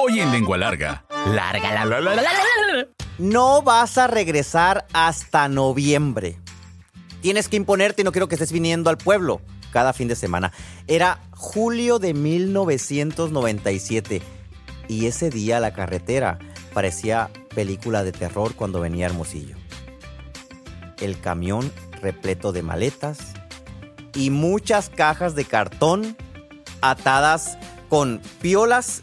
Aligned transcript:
Hoy 0.00 0.20
en 0.20 0.30
Lengua 0.30 0.56
Larga. 0.56 1.04
Larga, 1.26 1.74
la, 1.74 1.84
la, 1.84 2.00
la, 2.00 2.14
la, 2.14 2.22
la, 2.22 2.22
la. 2.22 2.86
No 3.18 3.62
vas 3.62 3.98
a 3.98 4.06
regresar 4.06 4.86
hasta 4.92 5.48
noviembre. 5.48 6.38
Tienes 7.20 7.48
que 7.48 7.56
imponerte 7.56 8.02
y 8.02 8.04
no 8.04 8.12
quiero 8.12 8.28
que 8.28 8.36
estés 8.36 8.52
viniendo 8.52 8.90
al 8.90 8.98
pueblo 8.98 9.40
cada 9.72 9.92
fin 9.92 10.06
de 10.06 10.14
semana. 10.14 10.52
Era 10.86 11.18
julio 11.32 11.98
de 11.98 12.14
1997 12.14 14.22
y 14.86 15.06
ese 15.06 15.30
día 15.30 15.58
la 15.58 15.72
carretera 15.72 16.38
parecía 16.72 17.28
película 17.52 18.04
de 18.04 18.12
terror 18.12 18.54
cuando 18.54 18.78
venía 18.80 19.06
Hermosillo. 19.06 19.56
El 21.00 21.20
camión 21.20 21.72
repleto 22.00 22.52
de 22.52 22.62
maletas 22.62 23.18
y 24.14 24.30
muchas 24.30 24.90
cajas 24.90 25.34
de 25.34 25.44
cartón 25.44 26.16
atadas 26.82 27.58
con 27.88 28.20
piolas 28.40 29.02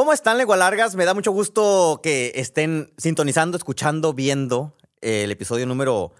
¿Cómo 0.00 0.14
están, 0.14 0.38
Lengua 0.38 0.56
Largas? 0.56 0.96
Me 0.96 1.04
da 1.04 1.12
mucho 1.12 1.30
gusto 1.30 2.00
que 2.02 2.32
estén 2.36 2.90
sintonizando, 2.96 3.58
escuchando, 3.58 4.14
viendo 4.14 4.74
el 5.02 5.30
episodio 5.30 5.66
número 5.66 6.14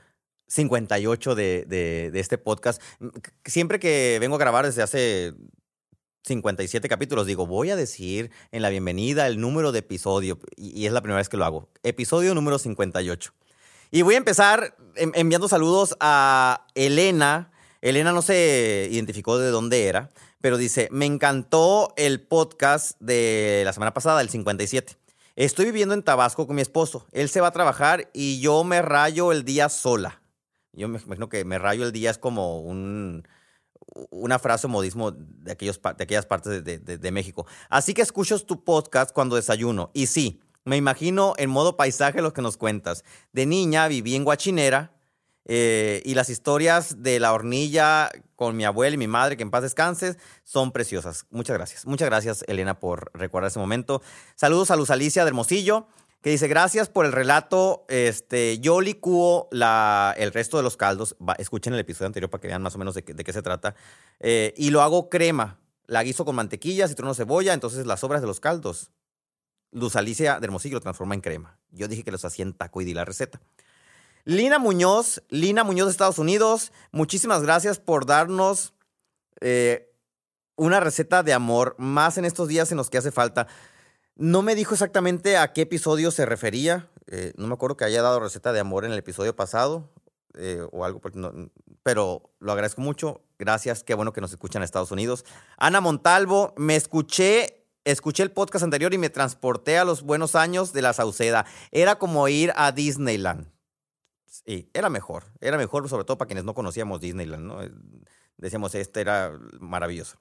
58 0.49 1.35
de, 1.35 1.65
de, 1.65 2.21
este 2.21 2.37
podcast. 2.37 2.83
Siempre 3.47 3.81
que 3.81 4.19
vengo 4.21 4.35
a 4.37 4.39
grabar 4.39 4.67
desde 4.67 4.83
hace 4.83 5.33
57 6.25 6.91
capítulos, 6.91 7.27
digo, 7.27 7.47
voy 7.47 7.71
a 7.71 7.77
decir 7.77 8.31
en 8.53 8.61
la 8.61 8.69
bienvenida 8.69 9.27
el 9.27 9.41
número 9.41 9.73
de 9.73 9.79
episodio, 9.79 10.39
y, 10.57 10.85
es 10.85 10.93
la 10.93 11.01
primera 11.01 11.17
vez 11.17 11.31
que 11.31 11.39
lo 11.39 11.47
hago. 11.47 11.71
Episodio 11.83 12.35
número 12.35 12.59
58. 12.59 13.33
Y 13.93 14.03
voy 14.03 14.15
a 14.15 14.19
empezar 14.19 14.77
en- 14.97 15.13
enviando 15.15 15.49
saludos 15.49 15.97
a 16.01 16.67
Elena. 16.75 17.51
Elena 17.81 18.13
no 18.13 18.21
se 18.21 18.91
identificó 18.93 19.39
de 19.39 19.49
dónde 19.49 19.87
era, 19.87 20.11
pero 20.41 20.57
dice, 20.57 20.89
me 20.91 21.07
encantó 21.07 21.93
el 21.97 22.21
podcast 22.21 22.99
de 23.01 23.63
la 23.65 23.73
semana 23.73 23.93
pasada, 23.93 24.21
el 24.21 24.31
57. 24.31 24.97
Estoy 25.37 25.67
viviendo 25.67 25.95
en 25.95 26.03
Tabasco 26.03 26.47
con 26.47 26.57
mi 26.57 26.63
esposo. 26.63 27.07
Él 27.13 27.29
se 27.29 27.41
va 27.41 27.49
a 27.49 27.53
trabajar 27.53 28.11
y 28.13 28.41
yo 28.41 28.65
me 28.65 28.83
rayo 28.83 29.33
el 29.33 29.45
día 29.45 29.69
sola. 29.69 30.23
Yo 30.73 30.89
me 30.89 30.99
imagino 30.99 31.29
que 31.29 31.45
me 31.45 31.59
rayo 31.59 31.85
el 31.85 31.93
día 31.93 32.11
es 32.11 32.19
como 32.19 32.61
un, 32.61 33.27
una 34.11 34.39
frase 34.39 34.67
o 34.67 34.71
modismo 34.71 35.11
de, 35.11 35.53
aquellos, 35.53 35.81
de 35.83 36.05
aquellas 36.05 36.27
partes 36.27 36.65
de 36.65 37.11
México. 37.11 37.47
Así 37.69 37.95
que 37.95 38.03
escucho 38.03 38.39
tu 38.45 38.65
podcast 38.65 39.13
cuando 39.13 39.37
desayuno. 39.37 39.91
Y 39.95 40.07
sí, 40.07 40.41
me 40.65 40.77
imagino 40.77 41.35
en 41.39 41.51
modo 41.51 41.77
paisaje 41.77 42.23
lo 42.23 42.33
que 42.33 42.43
nos 42.43 42.57
cuentas. 42.57 43.05
De 43.33 43.47
niña 43.47 43.89
viví 43.89 44.15
en 44.15 44.25
Guachinera 44.25 44.93
eh, 45.47 46.03
y 46.05 46.15
las 46.15 46.29
historias 46.31 47.03
de 47.03 47.19
la 47.21 47.33
hornilla 47.33 48.11
con 48.37 48.57
mi 48.57 48.65
abuela 48.65 48.95
y 48.95 48.99
mi 48.99 49.07
madre, 49.09 49.37
que 49.37 49.43
en 49.43 49.51
paz 49.51 49.63
descanses, 49.63 50.17
son 50.45 50.73
preciosas. 50.73 51.27
Muchas 51.31 51.57
gracias. 51.57 51.87
Muchas 51.87 52.09
gracias, 52.09 52.45
Elena, 52.47 52.79
por 52.81 53.11
recordar 53.15 53.49
ese 53.49 53.59
momento. 53.59 54.03
Saludos 54.37 54.71
a 54.71 54.77
Luz 54.77 54.91
Alicia 54.91 55.25
de 55.25 55.29
Hermosillo, 55.29 55.87
que 56.23 56.31
dice, 56.31 56.49
gracias 56.49 56.89
por 56.89 57.07
el 57.07 57.13
relato. 57.13 57.85
Este, 57.89 58.59
yo 58.61 58.81
licúo 58.81 59.49
la, 59.51 60.15
el 60.19 60.33
resto 60.33 60.57
de 60.59 60.63
los 60.63 60.77
caldos. 60.77 61.17
Va, 61.27 61.35
escuchen 61.35 61.73
el 61.75 61.81
episodio 61.81 62.07
anterior 62.07 62.31
para 62.31 62.41
que 62.43 62.49
vean 62.49 62.63
más 62.63 62.75
o 62.75 62.79
menos 62.79 62.95
de, 62.95 63.03
qué- 63.05 63.33
se 63.33 63.43
trata. 63.43 63.75
Eh, 64.21 64.53
y 64.57 64.71
lo 64.71 64.83
hago 64.83 65.09
crema. 65.09 65.59
La 65.87 66.03
guiso 66.03 66.25
con 66.25 66.37
mantequilla, 66.37 66.87
citrono, 66.89 67.15
cebolla. 67.15 67.53
Entonces 67.55 67.87
las 67.87 68.01
sobras 68.01 68.21
de 68.21 68.27
los 68.27 68.39
caldos, 68.39 68.91
Luz 69.73 69.97
Alicia 69.97 70.39
de 70.41 70.45
Hermosillo 70.47 70.75
lo 70.77 70.81
transforma 70.81 71.15
en 71.15 71.21
crema. 71.21 71.59
Yo 71.71 71.89
dije 71.89 72.05
que 72.05 72.13
los 72.13 72.25
hacía 72.25 72.45
en 72.45 72.53
taco 72.53 72.81
y 72.81 72.85
di 72.85 72.95
la 72.95 73.05
receta. 73.05 73.41
Lina 74.25 74.59
Muñoz, 74.59 75.23
Lina 75.29 75.65
Muñoz 75.65 75.87
de 75.87 75.93
Estados 75.93 76.19
Unidos, 76.19 76.73
muchísimas 76.93 77.43
gracias 77.43 77.79
por 77.79 78.07
darnos 78.07 78.75
eh, 79.41 79.93
una 80.57 80.81
receta 80.81 81.23
de 81.23 81.33
amor, 81.33 81.75
más 81.79 82.19
en 82.19 82.25
estos 82.25 82.49
días 82.49 82.71
en 82.71 82.77
los 82.77 82.91
que 82.91 82.99
hace 82.99 83.11
falta. 83.11 83.47
No 84.17 84.43
me 84.43 84.55
dijo 84.55 84.75
exactamente 84.75 85.39
a 85.39 85.53
qué 85.53 85.63
episodio 85.63 86.11
se 86.11 86.27
refería, 86.27 86.91
eh, 87.07 87.33
no 87.37 87.47
me 87.47 87.55
acuerdo 87.55 87.77
que 87.77 87.85
haya 87.85 88.03
dado 88.03 88.21
receta 88.21 88.53
de 88.53 88.61
amor 88.61 88.85
en 88.85 88.93
el 88.93 88.99
episodio 88.99 89.35
pasado 89.35 89.91
eh, 90.35 90.65
o 90.71 90.85
algo, 90.85 91.01
pero 91.83 92.31
lo 92.39 92.53
agradezco 92.53 92.83
mucho. 92.83 93.23
Gracias, 93.39 93.83
qué 93.83 93.95
bueno 93.95 94.13
que 94.13 94.21
nos 94.21 94.31
escuchan 94.31 94.61
en 94.61 94.65
Estados 94.65 94.91
Unidos. 94.91 95.25
Ana 95.57 95.81
Montalvo, 95.81 96.53
me 96.57 96.77
escuché, 96.77 97.65
escuché 97.85 98.23
el 98.23 98.31
podcast 98.31 98.63
anterior 98.63 98.93
y 98.93 98.99
me 98.99 99.11
transporté 99.11 99.79
a 99.79 99.85
los 99.85 100.03
buenos 100.03 100.35
años 100.35 100.73
de 100.73 100.83
la 100.83 100.93
Sauceda. 100.93 101.47
Era 101.73 101.99
como 101.99 102.29
ir 102.29 102.53
a 102.55 102.71
Disneyland. 102.71 103.51
Sí, 104.47 104.71
era 104.73 104.89
mejor. 104.89 105.25
Era 105.41 105.57
mejor, 105.57 105.89
sobre 105.89 106.05
todo 106.05 106.19
para 106.19 106.27
quienes 106.27 106.45
no 106.45 106.55
conocíamos 106.55 107.01
Disneyland. 107.01 107.63
Eh, 107.63 107.71
Decíamos, 108.41 108.75
este 108.75 109.03
era 109.03 109.39
maravilloso. 109.61 110.17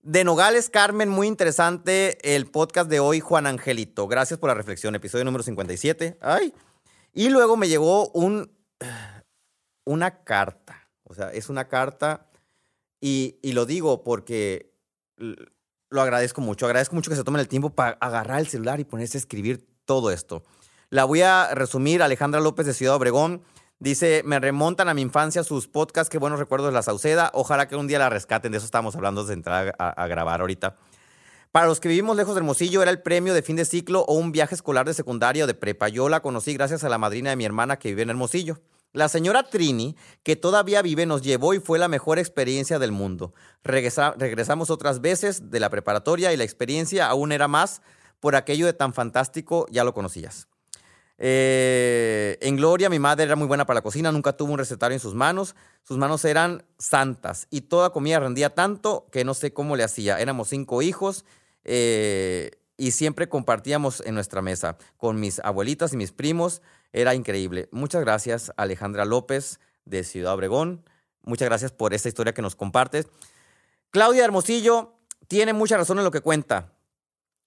De 0.00 0.24
Nogales, 0.24 0.70
Carmen, 0.70 1.10
muy 1.10 1.26
interesante 1.26 2.34
el 2.34 2.46
podcast 2.46 2.88
de 2.88 2.98
hoy, 2.98 3.20
Juan 3.20 3.46
Angelito. 3.46 4.08
Gracias 4.08 4.38
por 4.38 4.48
la 4.48 4.54
reflexión, 4.54 4.94
episodio 4.94 5.24
número 5.24 5.44
57. 5.44 6.16
Ay. 6.22 6.54
Y 7.12 7.28
luego 7.28 7.58
me 7.58 7.68
llegó 7.68 8.08
un, 8.10 8.50
una 9.84 10.24
carta. 10.24 10.88
O 11.02 11.12
sea, 11.12 11.30
es 11.30 11.50
una 11.50 11.68
carta 11.68 12.30
y, 13.00 13.38
y 13.42 13.52
lo 13.52 13.66
digo 13.66 14.02
porque 14.02 14.72
lo 15.16 16.00
agradezco 16.00 16.40
mucho. 16.40 16.64
Agradezco 16.64 16.94
mucho 16.94 17.10
que 17.10 17.16
se 17.16 17.24
tomen 17.24 17.40
el 17.40 17.48
tiempo 17.48 17.70
para 17.70 17.98
agarrar 18.00 18.40
el 18.40 18.46
celular 18.46 18.80
y 18.80 18.84
ponerse 18.84 19.18
a 19.18 19.20
escribir 19.20 19.68
todo 19.84 20.10
esto. 20.10 20.42
La 20.90 21.04
voy 21.04 21.22
a 21.22 21.54
resumir. 21.54 22.02
Alejandra 22.02 22.40
López 22.40 22.66
de 22.66 22.74
Ciudad 22.74 22.94
Obregón 22.94 23.42
dice, 23.78 24.22
me 24.24 24.38
remontan 24.38 24.88
a 24.88 24.94
mi 24.94 25.02
infancia 25.02 25.42
sus 25.44 25.68
podcasts, 25.68 26.10
qué 26.10 26.18
buenos 26.18 26.38
recuerdos 26.38 26.72
la 26.72 26.82
Sauceda. 26.82 27.30
Ojalá 27.34 27.68
que 27.68 27.76
un 27.76 27.86
día 27.86 27.98
la 27.98 28.08
rescaten. 28.08 28.52
De 28.52 28.58
eso 28.58 28.66
estábamos 28.66 28.94
hablando 28.96 29.24
de 29.24 29.34
entrar 29.34 29.74
a, 29.78 30.06
grabar 30.06 30.40
ahorita. 30.40 30.76
Para 31.52 31.66
los 31.66 31.80
que 31.80 31.88
vivimos 31.88 32.16
lejos 32.16 32.34
de 32.34 32.40
Hermosillo, 32.40 32.82
era 32.82 32.90
el 32.90 33.02
premio 33.02 33.32
de 33.34 33.42
fin 33.42 33.56
de 33.56 33.64
ciclo 33.64 34.02
o 34.02 34.14
un 34.14 34.30
viaje 34.30 34.54
escolar 34.54 34.86
de 34.86 34.94
secundaria 34.94 35.44
o 35.44 35.46
de 35.46 35.54
prepa. 35.54 35.88
Yo 35.88 36.08
la 36.08 36.20
conocí 36.20 36.52
gracias 36.52 36.84
a 36.84 36.88
la 36.88 36.98
madrina 36.98 37.30
de 37.30 37.36
mi 37.36 37.44
hermana 37.44 37.78
que 37.78 37.88
vive 37.88 38.02
en 38.02 38.10
Hermosillo. 38.10 38.60
La 38.92 39.08
señora 39.08 39.42
Trini, 39.50 39.96
que 40.22 40.36
todavía 40.36 40.80
vive, 40.82 41.04
nos 41.06 41.22
llevó 41.22 41.52
y 41.54 41.60
fue 41.60 41.78
la 41.78 41.88
mejor 41.88 42.18
experiencia 42.18 42.78
del 42.78 42.92
mundo. 42.92 43.34
Regresa- 43.64 44.14
regresamos 44.16 44.70
otras 44.70 45.00
veces 45.00 45.50
de 45.50 45.60
la 45.60 45.68
preparatoria 45.70 46.32
y 46.32 46.36
la 46.36 46.44
experiencia 46.44 47.06
aún 47.08 47.32
era 47.32 47.48
más 47.48 47.82
por 48.20 48.36
aquello 48.36 48.64
de 48.66 48.72
tan 48.72 48.94
fantástico, 48.94 49.66
ya 49.70 49.84
lo 49.84 49.92
conocías. 49.92 50.48
Eh, 51.18 52.36
en 52.40 52.56
Gloria, 52.56 52.90
mi 52.90 52.98
madre 52.98 53.24
era 53.24 53.36
muy 53.36 53.46
buena 53.46 53.64
para 53.64 53.78
la 53.78 53.82
cocina, 53.82 54.12
nunca 54.12 54.36
tuvo 54.36 54.52
un 54.52 54.58
recetario 54.58 54.94
en 54.94 55.00
sus 55.00 55.14
manos. 55.14 55.54
Sus 55.82 55.98
manos 55.98 56.24
eran 56.24 56.64
santas 56.78 57.46
y 57.50 57.62
toda 57.62 57.90
comida 57.90 58.20
rendía 58.20 58.54
tanto 58.54 59.06
que 59.10 59.24
no 59.24 59.34
sé 59.34 59.52
cómo 59.52 59.76
le 59.76 59.84
hacía. 59.84 60.20
Éramos 60.20 60.48
cinco 60.48 60.82
hijos 60.82 61.24
eh, 61.64 62.50
y 62.76 62.90
siempre 62.90 63.28
compartíamos 63.28 64.02
en 64.04 64.14
nuestra 64.14 64.42
mesa 64.42 64.76
con 64.96 65.18
mis 65.20 65.38
abuelitas 65.40 65.92
y 65.92 65.96
mis 65.96 66.12
primos. 66.12 66.62
Era 66.92 67.14
increíble. 67.14 67.68
Muchas 67.72 68.02
gracias, 68.02 68.52
Alejandra 68.56 69.04
López 69.04 69.60
de 69.84 70.04
Ciudad 70.04 70.34
Obregón. 70.34 70.84
Muchas 71.22 71.48
gracias 71.48 71.72
por 71.72 71.94
esta 71.94 72.08
historia 72.08 72.34
que 72.34 72.42
nos 72.42 72.56
compartes. 72.56 73.08
Claudia 73.90 74.24
Hermosillo 74.24 74.94
tiene 75.28 75.52
mucha 75.52 75.76
razón 75.76 75.98
en 75.98 76.04
lo 76.04 76.10
que 76.10 76.20
cuenta. 76.20 76.75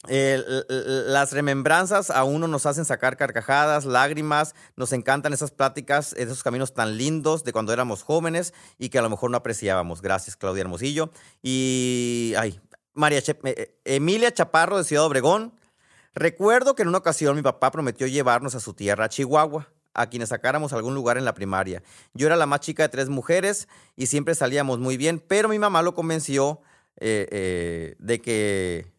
Eh, 0.08 0.42
las 1.08 1.34
remembranzas 1.34 2.10
a 2.10 2.24
uno 2.24 2.48
nos 2.48 2.66
hacen 2.66 2.86
sacar 2.86 3.18
carcajadas, 3.18 3.84
lágrimas, 3.84 4.56
nos 4.78 4.94
encantan 4.94 5.34
esas 5.34 5.52
pláticas, 5.52 6.14
esos 6.14 6.42
caminos 6.42 6.74
tan 6.74 6.98
lindos 6.98 7.44
de 7.44 7.52
cuando 7.52 7.74
éramos 7.74 8.04
jóvenes 8.04 8.54
y 8.78 8.90
que 8.90 8.98
a 9.00 9.02
lo 9.02 9.10
mejor 9.10 9.30
no 9.30 9.38
apreciábamos. 9.38 10.02
Gracias, 10.02 10.38
Claudia 10.38 10.62
Hermosillo. 10.62 11.12
Y, 11.44 12.34
ay, 12.38 12.62
María 12.94 13.22
Che- 13.22 13.38
eh, 13.44 13.78
Emilia 13.84 14.34
Chaparro 14.34 14.78
de 14.78 14.86
Ciudad 14.86 15.06
Obregón. 15.06 15.54
Recuerdo 16.16 16.76
que 16.76 16.84
en 16.84 16.88
una 16.88 16.98
ocasión 17.00 17.36
mi 17.36 17.42
papá 17.42 17.70
prometió 17.72 18.08
llevarnos 18.08 18.56
a 18.56 18.60
su 18.62 18.74
tierra, 18.74 19.10
Chihuahua, 19.10 19.70
a 19.94 20.08
quienes 20.10 20.30
sacáramos 20.30 20.72
a 20.72 20.78
algún 20.78 20.96
lugar 20.96 21.18
en 21.18 21.26
la 21.26 21.34
primaria. 21.34 21.84
Yo 22.14 22.28
era 22.28 22.38
la 22.38 22.46
más 22.46 22.62
chica 22.62 22.84
de 22.84 22.90
tres 22.90 23.10
mujeres 23.10 23.68
y 23.98 24.06
siempre 24.08 24.34
salíamos 24.34 24.80
muy 24.80 24.96
bien, 24.96 25.20
pero 25.20 25.50
mi 25.50 25.60
mamá 25.60 25.82
lo 25.82 25.94
convenció 25.94 26.62
eh, 26.98 27.28
eh, 27.32 27.96
de 28.00 28.22
que 28.22 28.94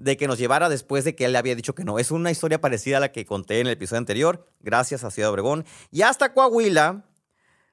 de 0.00 0.16
que 0.16 0.26
nos 0.26 0.38
llevara 0.38 0.70
después 0.70 1.04
de 1.04 1.14
que 1.14 1.26
él 1.26 1.32
le 1.32 1.38
había 1.38 1.54
dicho 1.54 1.74
que 1.74 1.84
no. 1.84 1.98
Es 1.98 2.10
una 2.10 2.30
historia 2.30 2.60
parecida 2.60 2.96
a 2.96 3.00
la 3.00 3.12
que 3.12 3.26
conté 3.26 3.60
en 3.60 3.66
el 3.66 3.74
episodio 3.74 3.98
anterior, 3.98 4.48
gracias 4.60 5.04
a 5.04 5.10
Ciudad 5.10 5.30
Obregón. 5.30 5.66
Y 5.90 6.02
hasta 6.02 6.32
Coahuila, 6.32 7.04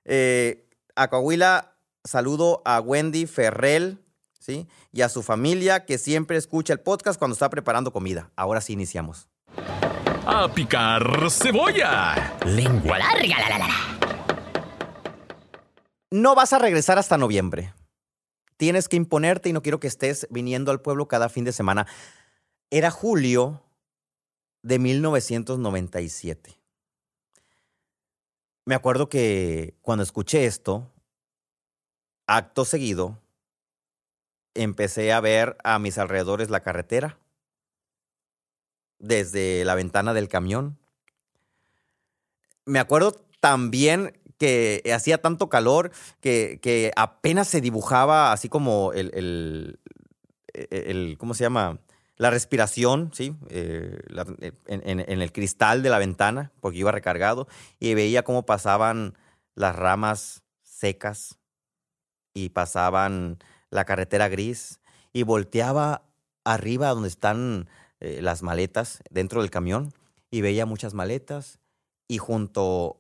eh, 0.04 0.68
a 0.96 1.10
Coahuila 1.10 1.76
saludo 2.04 2.62
a 2.66 2.82
Wendy 2.82 3.28
Ferrell, 3.28 4.04
¿sí? 4.40 4.68
Y 4.92 5.02
a 5.02 5.10
su 5.10 5.24
familia 5.24 5.86
que 5.86 5.98
siempre 5.98 6.36
escucha 6.36 6.74
el 6.74 6.82
podcast 6.82 7.18
cuando 7.18 7.34
está 7.34 7.50
preparando 7.50 7.94
comida. 7.94 8.30
Ahora 8.36 8.60
sí 8.60 8.74
iniciamos. 8.74 9.30
A 10.26 10.50
picar 10.54 11.32
cebolla. 11.32 12.36
Lengua 12.46 13.00
larga, 13.00 13.50
la, 13.50 13.58
la. 13.58 13.70
No 16.12 16.36
vas 16.36 16.52
a 16.52 16.60
regresar 16.60 17.00
hasta 17.00 17.18
noviembre. 17.18 17.74
Tienes 18.58 18.90
que 18.90 18.98
imponerte 18.98 19.50
y 19.50 19.54
no 19.54 19.62
quiero 19.62 19.80
que 19.80 19.88
estés 19.88 20.28
viniendo 20.30 20.72
al 20.72 20.82
pueblo 20.82 21.08
cada 21.08 21.30
fin 21.30 21.46
de 21.46 21.54
semana. 21.54 21.88
Era 22.72 22.92
julio 22.92 23.64
de 24.64 24.80
1997. 24.80 26.60
Me 28.66 28.76
acuerdo 28.76 29.08
que 29.08 29.76
cuando 29.82 30.04
escuché 30.04 30.46
esto, 30.46 30.92
acto 32.26 32.66
seguido, 32.66 33.22
empecé 34.56 35.14
a 35.14 35.22
ver 35.22 35.56
a 35.64 35.80
mis 35.80 35.98
alrededores 35.98 36.50
la 36.50 36.62
carretera 36.62 37.18
desde 39.00 39.64
la 39.64 39.76
ventana 39.76 40.14
del 40.14 40.28
camión. 40.28 40.78
Me 42.66 42.80
acuerdo 42.80 43.14
también 43.40 44.20
que 44.38 44.82
hacía 44.96 45.20
tanto 45.22 45.50
calor 45.50 45.92
que, 46.22 46.60
que 46.62 46.92
apenas 46.96 47.48
se 47.48 47.62
dibujaba 47.62 48.32
así 48.32 48.50
como 48.50 48.94
el, 48.94 49.12
el, 49.14 49.80
el- 50.54 51.18
¿cómo 51.18 51.34
se 51.34 51.44
llama? 51.44 51.80
La 52.18 52.30
respiración, 52.32 53.12
¿sí? 53.14 53.36
Eh, 53.50 54.00
en, 54.66 54.82
en- 54.90 55.00
en 55.12 55.22
el 55.22 55.32
cristal 55.32 55.84
de 55.84 55.90
la 55.90 56.00
ventana, 56.00 56.52
porque 56.62 56.80
iba 56.80 56.92
recargado, 56.92 57.48
y 57.80 57.94
veía 57.94 58.24
cómo 58.24 58.46
pasaban 58.46 59.16
las 59.56 59.76
ramas 59.76 60.44
secas 60.64 61.38
y 62.34 62.50
pasaban 62.50 63.40
la 63.70 63.86
carretera 63.86 64.28
gris 64.30 64.80
y 65.14 65.24
volteaba 65.24 66.04
arriba 66.44 66.90
donde 66.90 67.10
están 67.10 67.68
eh, 68.00 68.20
las 68.22 68.44
maletas 68.44 69.02
dentro 69.10 69.42
del 69.42 69.50
camión 69.52 69.94
y 70.30 70.42
veía 70.42 70.66
muchas 70.66 70.94
maletas 70.94 71.60
y 72.08 72.20
junto 72.20 73.00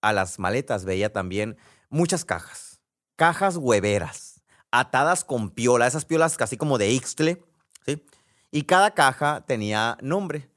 a 0.00 0.12
las 0.12 0.38
maletas 0.38 0.84
veía 0.84 1.12
también 1.12 1.56
muchas 1.88 2.24
cajas, 2.24 2.80
cajas 3.16 3.56
hueveras, 3.56 4.42
atadas 4.70 5.24
con 5.24 5.50
piola, 5.50 5.86
esas 5.86 6.04
piolas 6.04 6.36
casi 6.36 6.56
como 6.56 6.78
de 6.78 6.90
Ixtle, 6.90 7.42
¿sí? 7.84 8.04
Y 8.50 8.62
cada 8.62 8.92
caja 8.92 9.44
tenía 9.46 9.96
nombre. 10.00 10.48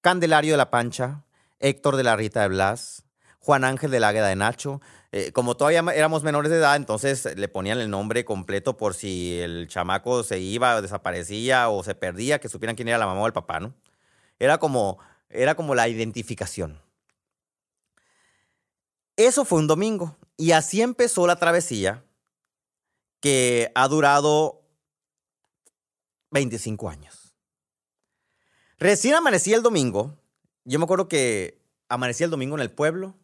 Candelario 0.00 0.52
de 0.52 0.58
la 0.58 0.70
Pancha, 0.70 1.24
Héctor 1.58 1.96
de 1.96 2.04
la 2.04 2.16
Rita 2.16 2.42
de 2.42 2.48
Blas, 2.48 3.04
Juan 3.40 3.64
Ángel 3.64 3.90
de 3.90 4.00
la 4.00 4.08
Águeda 4.08 4.28
de 4.28 4.36
Nacho. 4.36 4.80
Eh, 5.12 5.32
como 5.32 5.56
todavía 5.56 5.84
éramos 5.94 6.22
menores 6.22 6.50
de 6.50 6.58
edad, 6.58 6.76
entonces 6.76 7.36
le 7.36 7.48
ponían 7.48 7.78
el 7.78 7.90
nombre 7.90 8.24
completo 8.24 8.76
por 8.76 8.94
si 8.94 9.38
el 9.40 9.68
chamaco 9.68 10.22
se 10.22 10.38
iba 10.40 10.76
o 10.76 10.82
desaparecía 10.82 11.68
o 11.68 11.82
se 11.82 11.94
perdía, 11.94 12.40
que 12.40 12.48
supieran 12.48 12.76
quién 12.76 12.88
era 12.88 12.98
la 12.98 13.06
mamá 13.06 13.20
o 13.20 13.26
el 13.26 13.32
papá, 13.32 13.60
¿no? 13.60 13.74
Era 14.38 14.58
como, 14.58 14.98
era 15.30 15.54
como 15.54 15.74
la 15.74 15.88
identificación. 15.88 16.80
Eso 19.16 19.44
fue 19.44 19.58
un 19.58 19.66
domingo 19.66 20.16
y 20.36 20.52
así 20.52 20.82
empezó 20.82 21.26
la 21.26 21.36
travesía 21.36 22.04
que 23.20 23.72
ha 23.74 23.88
durado 23.88 24.62
25 26.30 26.88
años. 26.90 27.34
Recién 28.78 29.14
amanecía 29.14 29.56
el 29.56 29.62
domingo. 29.62 30.18
Yo 30.64 30.78
me 30.78 30.84
acuerdo 30.84 31.08
que 31.08 31.62
amanecía 31.88 32.26
el 32.26 32.30
domingo 32.30 32.56
en 32.56 32.62
el 32.62 32.70
pueblo 32.70 33.14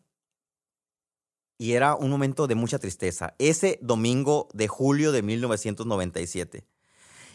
y 1.59 1.75
era 1.75 1.95
un 1.95 2.11
momento 2.11 2.47
de 2.47 2.55
mucha 2.55 2.79
tristeza. 2.79 3.35
Ese 3.39 3.79
domingo 3.83 4.49
de 4.55 4.69
julio 4.69 5.13
de 5.13 5.23
1997. 5.23 6.65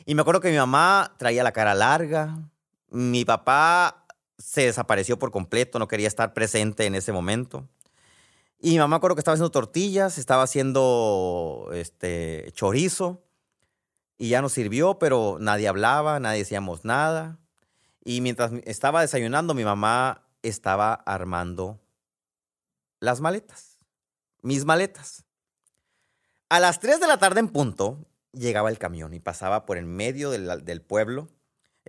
Y 0.06 0.16
me 0.16 0.22
acuerdo 0.22 0.42
que 0.42 0.52
mi 0.52 0.58
mamá 0.58 1.16
traía 1.18 1.44
la 1.44 1.52
cara 1.52 1.76
larga, 1.76 2.38
mi 2.90 3.24
papá 3.24 4.06
se 4.38 4.62
desapareció 4.62 5.20
por 5.20 5.32
completo, 5.32 5.80
no 5.80 5.88
quería 5.88 6.08
estar 6.08 6.34
presente 6.34 6.86
en 6.86 6.96
ese 6.96 7.12
momento. 7.12 7.68
Y 8.60 8.72
mi 8.72 8.80
mamá 8.80 8.96
acuerdo 8.96 9.16
que 9.16 9.22
estaba 9.22 9.34
haciendo 9.34 9.52
tortillas, 9.52 10.18
estaba 10.18 10.44
haciendo 10.44 11.70
este 11.74 12.52
chorizo 12.54 13.24
y 14.18 14.30
ya 14.30 14.42
nos 14.42 14.54
sirvió, 14.54 14.98
pero 14.98 15.38
nadie 15.40 15.68
hablaba, 15.68 16.20
nadie 16.20 16.40
decíamos 16.40 16.84
nada. 16.84 17.38
Y 18.04 18.22
mientras 18.22 18.52
estaba 18.66 19.02
desayunando, 19.02 19.54
mi 19.54 19.64
mamá 19.64 20.24
estaba 20.42 20.94
armando 20.94 21.80
las 23.00 23.22
maletas, 23.22 23.78
mis 24.42 24.66
maletas. 24.66 25.24
A 26.50 26.60
las 26.60 26.80
3 26.80 27.00
de 27.00 27.08
la 27.08 27.20
tarde 27.20 27.42
en 27.42 27.50
punto 27.50 28.08
llegaba 28.32 28.70
el 28.70 28.80
camión 28.80 29.14
y 29.14 29.20
pasaba 29.20 29.66
por 29.66 29.78
el 29.78 29.86
medio 29.86 30.32
del 30.32 30.82
pueblo. 30.82 31.28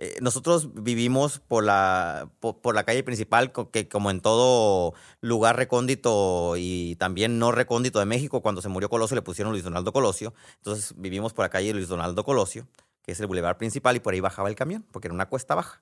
Eh, 0.01 0.17
nosotros 0.21 0.73
vivimos 0.81 1.39
por 1.39 1.61
la, 1.61 2.29
por, 2.39 2.73
la 2.73 2.85
calle 2.85 3.03
principal, 3.03 3.51
que 3.69 3.89
como 3.89 4.09
en 4.09 4.21
todo 4.21 4.93
lugar 5.19 5.57
recóndito 5.57 6.53
y 6.55 6.95
también 6.95 7.37
no 7.37 7.51
recóndito 7.51 7.99
de 7.99 8.05
México, 8.05 8.41
cuando 8.41 8.61
se 8.61 8.69
murió 8.69 8.89
Colosio 8.89 9.15
le 9.15 9.21
pusieron 9.21 9.51
Luis 9.51 9.65
Donaldo 9.65 9.91
Colosio. 9.91 10.33
Entonces 10.55 10.93
vivimos 10.95 11.33
por 11.33 11.43
la 11.43 11.49
calle 11.49 11.73
Luis 11.73 11.89
Donaldo 11.89 12.23
Colosio, 12.23 12.65
que 13.03 13.11
es 13.11 13.19
el 13.19 13.27
bulevar 13.27 13.57
principal, 13.57 13.97
y 13.97 13.99
por 13.99 14.13
ahí 14.13 14.21
bajaba 14.21 14.47
el 14.47 14.55
camión, 14.55 14.85
porque 14.93 15.09
era 15.09 15.13
una 15.15 15.27
cuesta 15.27 15.53
baja. 15.53 15.81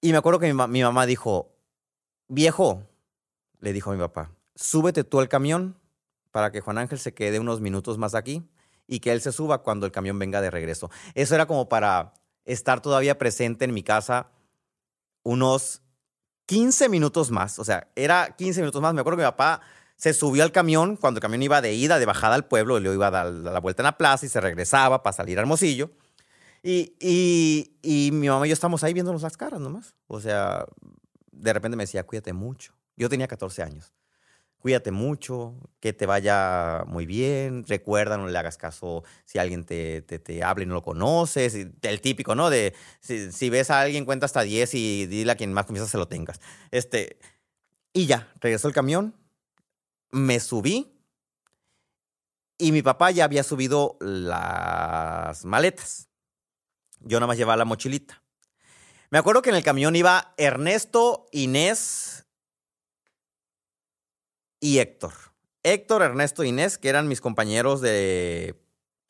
Y 0.00 0.12
me 0.12 0.16
acuerdo 0.16 0.38
que 0.38 0.50
mi, 0.50 0.66
mi 0.68 0.82
mamá 0.82 1.04
dijo, 1.04 1.52
viejo, 2.26 2.84
le 3.58 3.74
dijo 3.74 3.90
a 3.90 3.92
mi 3.92 4.00
papá, 4.00 4.30
súbete 4.54 5.04
tú 5.04 5.20
al 5.20 5.28
camión 5.28 5.76
para 6.30 6.50
que 6.50 6.62
Juan 6.62 6.78
Ángel 6.78 7.00
se 7.00 7.12
quede 7.12 7.38
unos 7.38 7.60
minutos 7.60 7.98
más 7.98 8.14
aquí 8.14 8.48
y 8.86 9.00
que 9.00 9.12
él 9.12 9.20
se 9.20 9.30
suba 9.30 9.62
cuando 9.62 9.84
el 9.84 9.92
camión 9.92 10.18
venga 10.18 10.40
de 10.40 10.50
regreso. 10.50 10.90
Eso 11.14 11.34
era 11.34 11.44
como 11.44 11.68
para 11.68 12.14
estar 12.44 12.80
todavía 12.80 13.18
presente 13.18 13.64
en 13.64 13.74
mi 13.74 13.82
casa 13.82 14.30
unos 15.22 15.82
15 16.46 16.88
minutos 16.88 17.30
más. 17.30 17.58
O 17.58 17.64
sea, 17.64 17.88
era 17.94 18.34
15 18.36 18.60
minutos 18.60 18.82
más. 18.82 18.94
Me 18.94 19.00
acuerdo 19.00 19.18
que 19.18 19.24
mi 19.24 19.28
papá 19.28 19.60
se 19.96 20.12
subió 20.14 20.42
al 20.42 20.52
camión 20.52 20.96
cuando 20.96 21.18
el 21.18 21.22
camión 21.22 21.42
iba 21.42 21.60
de 21.60 21.74
ida, 21.74 21.98
de 21.98 22.06
bajada 22.06 22.34
al 22.34 22.46
pueblo, 22.46 22.78
y 22.78 22.80
le 22.80 22.92
iba 22.92 23.08
a 23.08 23.10
dar 23.10 23.26
la 23.26 23.60
vuelta 23.60 23.82
en 23.82 23.84
la 23.84 23.98
plaza 23.98 24.26
y 24.26 24.28
se 24.28 24.40
regresaba 24.40 25.02
para 25.02 25.16
salir 25.16 25.38
a 25.38 25.42
Hermosillo. 25.42 25.90
Y, 26.62 26.94
y, 27.00 27.76
y 27.82 28.10
mi 28.12 28.28
mamá 28.28 28.46
y 28.46 28.50
yo 28.50 28.54
estábamos 28.54 28.82
ahí 28.82 28.92
viéndonos 28.92 29.22
las 29.22 29.36
caras 29.36 29.60
nomás. 29.60 29.94
O 30.06 30.20
sea, 30.20 30.66
de 31.30 31.52
repente 31.52 31.76
me 31.76 31.84
decía, 31.84 32.04
cuídate 32.04 32.32
mucho. 32.32 32.74
Yo 32.96 33.08
tenía 33.08 33.28
14 33.28 33.62
años. 33.62 33.92
Cuídate 34.60 34.90
mucho, 34.90 35.54
que 35.80 35.94
te 35.94 36.04
vaya 36.04 36.84
muy 36.86 37.06
bien. 37.06 37.64
Recuerda, 37.66 38.18
no 38.18 38.28
le 38.28 38.38
hagas 38.38 38.58
caso 38.58 39.04
si 39.24 39.38
alguien 39.38 39.64
te, 39.64 40.02
te, 40.02 40.18
te 40.18 40.44
habla 40.44 40.64
y 40.64 40.66
no 40.66 40.74
lo 40.74 40.82
conoces. 40.82 41.54
El 41.54 42.00
típico, 42.02 42.34
¿no? 42.34 42.50
De 42.50 42.74
si, 43.00 43.32
si 43.32 43.48
ves 43.48 43.70
a 43.70 43.80
alguien, 43.80 44.04
cuenta 44.04 44.26
hasta 44.26 44.42
10 44.42 44.74
y 44.74 45.06
dile 45.06 45.32
a 45.32 45.36
quien 45.36 45.54
más 45.54 45.64
confianza 45.64 45.90
se 45.90 45.96
lo 45.96 46.08
tengas. 46.08 46.40
Este, 46.70 47.18
y 47.94 48.06
ya, 48.06 48.30
regresó 48.40 48.68
el 48.68 48.74
camión, 48.74 49.16
me 50.10 50.38
subí 50.40 50.92
y 52.58 52.72
mi 52.72 52.82
papá 52.82 53.10
ya 53.10 53.24
había 53.24 53.42
subido 53.42 53.96
las 54.00 55.46
maletas. 55.46 56.08
Yo 57.00 57.18
nada 57.18 57.28
más 57.28 57.38
llevaba 57.38 57.56
la 57.56 57.64
mochilita. 57.64 58.22
Me 59.08 59.18
acuerdo 59.18 59.40
que 59.40 59.48
en 59.48 59.56
el 59.56 59.64
camión 59.64 59.96
iba 59.96 60.34
Ernesto, 60.36 61.26
Inés 61.32 62.26
y 64.60 64.78
Héctor. 64.78 65.12
Héctor, 65.62 66.02
Ernesto, 66.02 66.44
Inés, 66.44 66.78
que 66.78 66.88
eran 66.88 67.08
mis 67.08 67.20
compañeros 67.20 67.80
de 67.80 68.62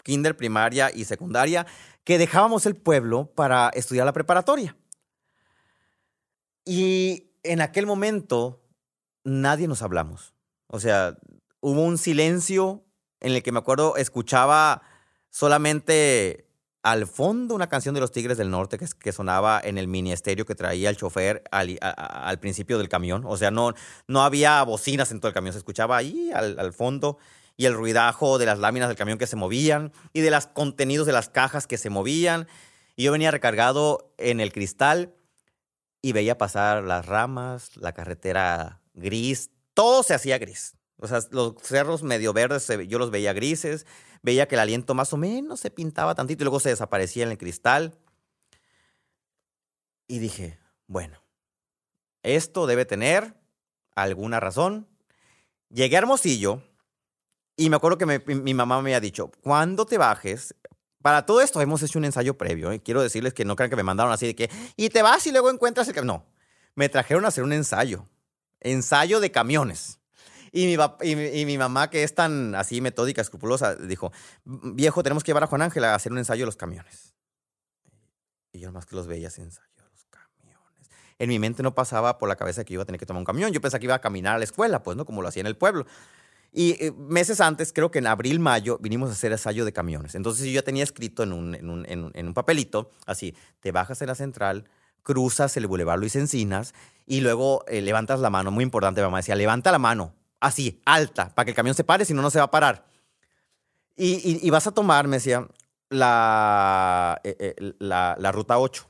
kinder, 0.03 0.37
primaria 0.37 0.91
y 0.93 1.05
secundaria, 1.05 1.67
que 2.05 2.19
dejábamos 2.19 2.67
el 2.67 2.77
pueblo 2.77 3.33
para 3.35 3.69
estudiar 3.71 4.07
la 4.07 4.13
preparatoria. 4.13 4.77
Y 6.65 7.33
en 7.43 7.61
aquel 7.61 7.87
momento 7.87 8.63
nadie 9.25 9.69
nos 9.69 9.83
hablamos. 9.83 10.35
O 10.67 10.81
sea, 10.81 11.17
hubo 11.61 11.83
un 11.83 11.99
silencio 11.99 12.85
en 13.21 13.33
el 13.33 13.43
que 13.43 13.53
me 13.53 13.59
acuerdo 13.59 13.97
escuchaba 13.97 14.83
solamente 15.31 16.50
al 16.83 17.07
fondo 17.07 17.55
una 17.55 17.69
canción 17.69 17.95
de 17.95 18.01
los 18.01 18.11
Tigres 18.11 18.39
del 18.39 18.51
Norte 18.51 18.79
que, 18.79 19.13
sonaba 19.13 19.61
en 19.63 19.77
el 19.77 19.87
mini 19.87 20.13
estéreo 20.13 20.47
que 20.47 20.55
traía 20.55 20.89
el 20.89 20.97
chofer 20.97 21.43
al, 21.51 22.39
principio 22.41 22.79
del 22.79 22.89
camión. 22.89 23.25
O 23.27 23.37
sea, 23.37 23.51
no, 23.51 23.75
no 24.07 24.23
había 24.23 24.63
bocinas 24.63 25.11
en 25.11 25.21
todo 25.21 25.29
el 25.29 25.35
camión, 25.35 25.53
se 25.53 25.59
escuchaba 25.59 25.97
ahí 25.97 26.31
al, 26.35 26.59
al 26.59 26.73
fondo 26.73 27.19
y 27.57 27.67
el 27.67 27.75
ruidajo 27.75 28.39
de 28.39 28.47
las 28.47 28.59
láminas 28.59 28.89
del 28.89 28.97
camión 28.97 29.19
que 29.19 29.27
se 29.27 29.37
movían 29.37 29.93
y 30.15 30.21
de 30.21 30.31
los 30.31 30.47
contenidos 30.47 31.07
de 31.07 31.13
las 31.13 31.29
cajas 31.29 31.67
que 31.67 31.77
se 31.77 31.91
movían. 31.91 32.49
Y 32.97 33.05
yo 33.05 33.13
venía 33.13 33.31
recargado 33.31 34.13
en 34.17 34.41
el 34.41 34.53
cristal 34.53 35.15
y 36.03 36.13
veía 36.13 36.39
pasar 36.39 36.83
las 36.83 37.05
ramas, 37.05 37.77
la 37.77 37.93
carretera 37.93 38.81
gris, 38.95 39.51
todo 39.75 40.03
se 40.03 40.15
hacía 40.15 40.39
gris. 40.39 40.77
O 40.97 41.07
sea, 41.07 41.21
los 41.31 41.55
cerros 41.63 42.03
medio 42.03 42.33
verdes 42.33 42.69
yo 42.89 42.99
los 42.99 43.11
veía 43.11 43.33
grises, 43.33 43.87
veía 44.23 44.49
que 44.49 44.55
el 44.55 44.61
aliento 44.61 44.95
más 44.95 45.13
o 45.13 45.17
menos 45.17 45.61
se 45.61 45.71
pintaba 45.71 46.15
tantito 46.15 46.43
y 46.43 46.47
luego 46.47 46.61
se 46.61 46.71
desaparecía 46.71 47.25
en 47.25 47.31
el 47.31 47.39
cristal. 47.39 47.99
Y 50.07 50.19
dije, 50.19 50.59
bueno, 50.87 51.23
esto 52.23 52.67
debe 52.67 52.85
tener 52.85 53.35
alguna 53.95 54.41
razón. 54.41 54.89
Llegué 55.69 55.97
a 55.97 56.01
Hermosillo 56.01 56.63
Y 57.57 57.71
me 57.71 57.77
acuerdo 57.77 57.99
que 57.99 58.07
mi, 58.07 58.55
mamá 58.55 58.83
me 58.83 58.91
había 58.91 59.01
dicho, 59.01 59.31
cuando 59.43 59.87
te 59.87 59.99
bajes, 59.99 60.55
para 61.03 61.27
todo 61.27 61.41
esto 61.41 61.61
hemos 61.61 61.83
hecho 61.83 61.99
un 61.99 62.05
ensayo 62.05 62.37
previo. 62.37 62.73
¿eh? 62.73 62.81
Quiero 62.83 63.03
decirles 63.03 63.35
que 63.35 63.45
no 63.45 63.55
crean 63.55 63.71
que 63.71 63.77
me 63.77 63.83
mandaron 63.83 64.13
así 64.13 64.27
de 64.27 64.35
que, 64.35 64.51
y 64.77 64.89
te 64.89 65.03
vas 65.03 65.27
y 65.27 65.33
luego 65.33 65.51
encuentras 65.51 65.89
el. 65.89 66.07
No, 66.07 66.27
me 66.75 66.89
trajeron 66.89 67.25
a 67.25 67.29
hacer 67.29 67.45
un 67.45 67.53
ensayo. 67.53 68.07
Ensayo 68.61 69.21
de 69.21 69.31
camiones. 69.31 70.00
Y 70.53 70.67
mi, 70.67 70.77
y, 71.03 71.17
mi, 71.17 71.25
y 71.27 71.47
mi 71.47 71.59
mamá, 71.59 71.91
que 71.91 72.03
es 72.03 72.15
tan 72.15 72.55
así 72.55 72.81
metódica, 72.81 73.21
escrupulosa, 73.23 73.77
dijo, 73.77 74.13
viejo, 74.45 75.03
tenemos 75.03 75.23
que 75.23 75.29
llevar 75.31 75.45
a 75.45 75.47
Juan 75.47 75.63
Ángel 75.63 75.85
a 75.85 75.95
hacer 75.95 76.11
un 76.13 76.19
ensayo 76.19 76.43
de 76.43 76.47
los 76.47 76.57
camiones. 76.57 77.15
Y 78.53 78.59
yo 78.59 78.67
nomás 78.69 78.87
que 78.87 78.97
los 78.97 79.07
veía 79.07 79.29
ese 79.29 79.43
ensayo 79.43 79.69
de 79.77 79.85
los 79.85 80.05
camiones. 80.07 80.91
En 81.19 81.29
mi 81.29 81.39
mente 81.39 81.63
no 81.63 81.75
pasaba 81.75 82.19
por 82.19 82.29
la 82.29 82.35
cabeza 82.37 82.65
que 82.65 82.73
yo 82.73 82.77
iba 82.79 82.83
a 82.83 82.87
tener 82.87 82.99
que 82.99 83.07
tomar 83.07 83.21
un 83.21 83.25
camión. 83.25 83.53
Yo 83.53 83.61
pensaba 83.61 83.79
que 83.79 83.87
iba 83.87 83.95
a 83.95 84.01
caminar 84.01 84.35
a 84.35 84.39
la 84.39 84.45
escuela, 84.45 84.83
pues, 84.83 84.97
¿no? 84.97 85.05
Como 85.05 85.23
lo 85.23 85.29
hacía 85.29 85.41
en 85.43 85.47
el 85.47 85.57
pueblo. 85.57 85.87
Y 86.53 86.73
eh, 86.85 86.91
meses 86.91 87.41
antes, 87.41 87.73
creo 87.73 87.93
que 87.93 88.01
en 88.01 88.09
abril, 88.09 88.41
mayo, 88.41 88.77
vinimos 88.79 89.09
a 89.11 89.13
hacer 89.13 89.31
ensayo 89.31 89.65
de 89.65 89.73
camiones. 89.73 90.17
Entonces 90.17 90.47
yo 90.47 90.51
ya 90.53 90.63
tenía 90.63 90.83
escrito 90.83 91.23
en 91.23 91.33
un, 91.33 91.55
en 91.55 91.71
un- 91.71 91.87
en 91.87 92.27
un 92.27 92.35
papelito, 92.35 92.91
así, 93.07 93.37
te 93.61 93.71
bajas 93.71 94.01
en 94.03 94.09
la 94.09 94.17
central, 94.17 94.65
cruzas 95.05 95.57
el 95.57 95.69
Boulevard 95.69 96.01
Luis 96.01 96.17
Encinas 96.17 96.75
y 97.07 97.21
luego 97.21 97.65
eh, 97.69 97.81
levantas 97.83 98.19
la 98.19 98.31
mano. 98.31 98.51
Muy 98.51 98.65
importante, 98.65 99.01
mamá 99.01 99.19
decía, 99.19 99.37
levanta 99.37 99.71
la 99.71 99.79
mano, 99.79 100.13
así, 100.41 100.81
alta, 100.85 101.35
para 101.35 101.45
que 101.45 101.51
el 101.53 101.57
camión 101.57 101.75
se 101.75 101.85
pare, 101.85 102.05
si 102.05 102.15
no, 102.15 102.23
no 102.23 102.31
se 102.31 102.39
va 102.39 102.47
a 102.47 102.51
parar. 102.51 102.85
Y, 103.97 104.15
y- 104.31 104.41
y 104.47 104.51
vas 104.51 104.67
a 104.67 104.73
tomar, 104.73 105.07
me 105.09 105.17
decía, 105.17 105.47
la, 105.91 107.21
eh, 107.25 107.37
eh, 107.39 107.73
la, 107.79 108.17
la 108.19 108.33
ruta 108.33 108.59
8. 108.59 108.89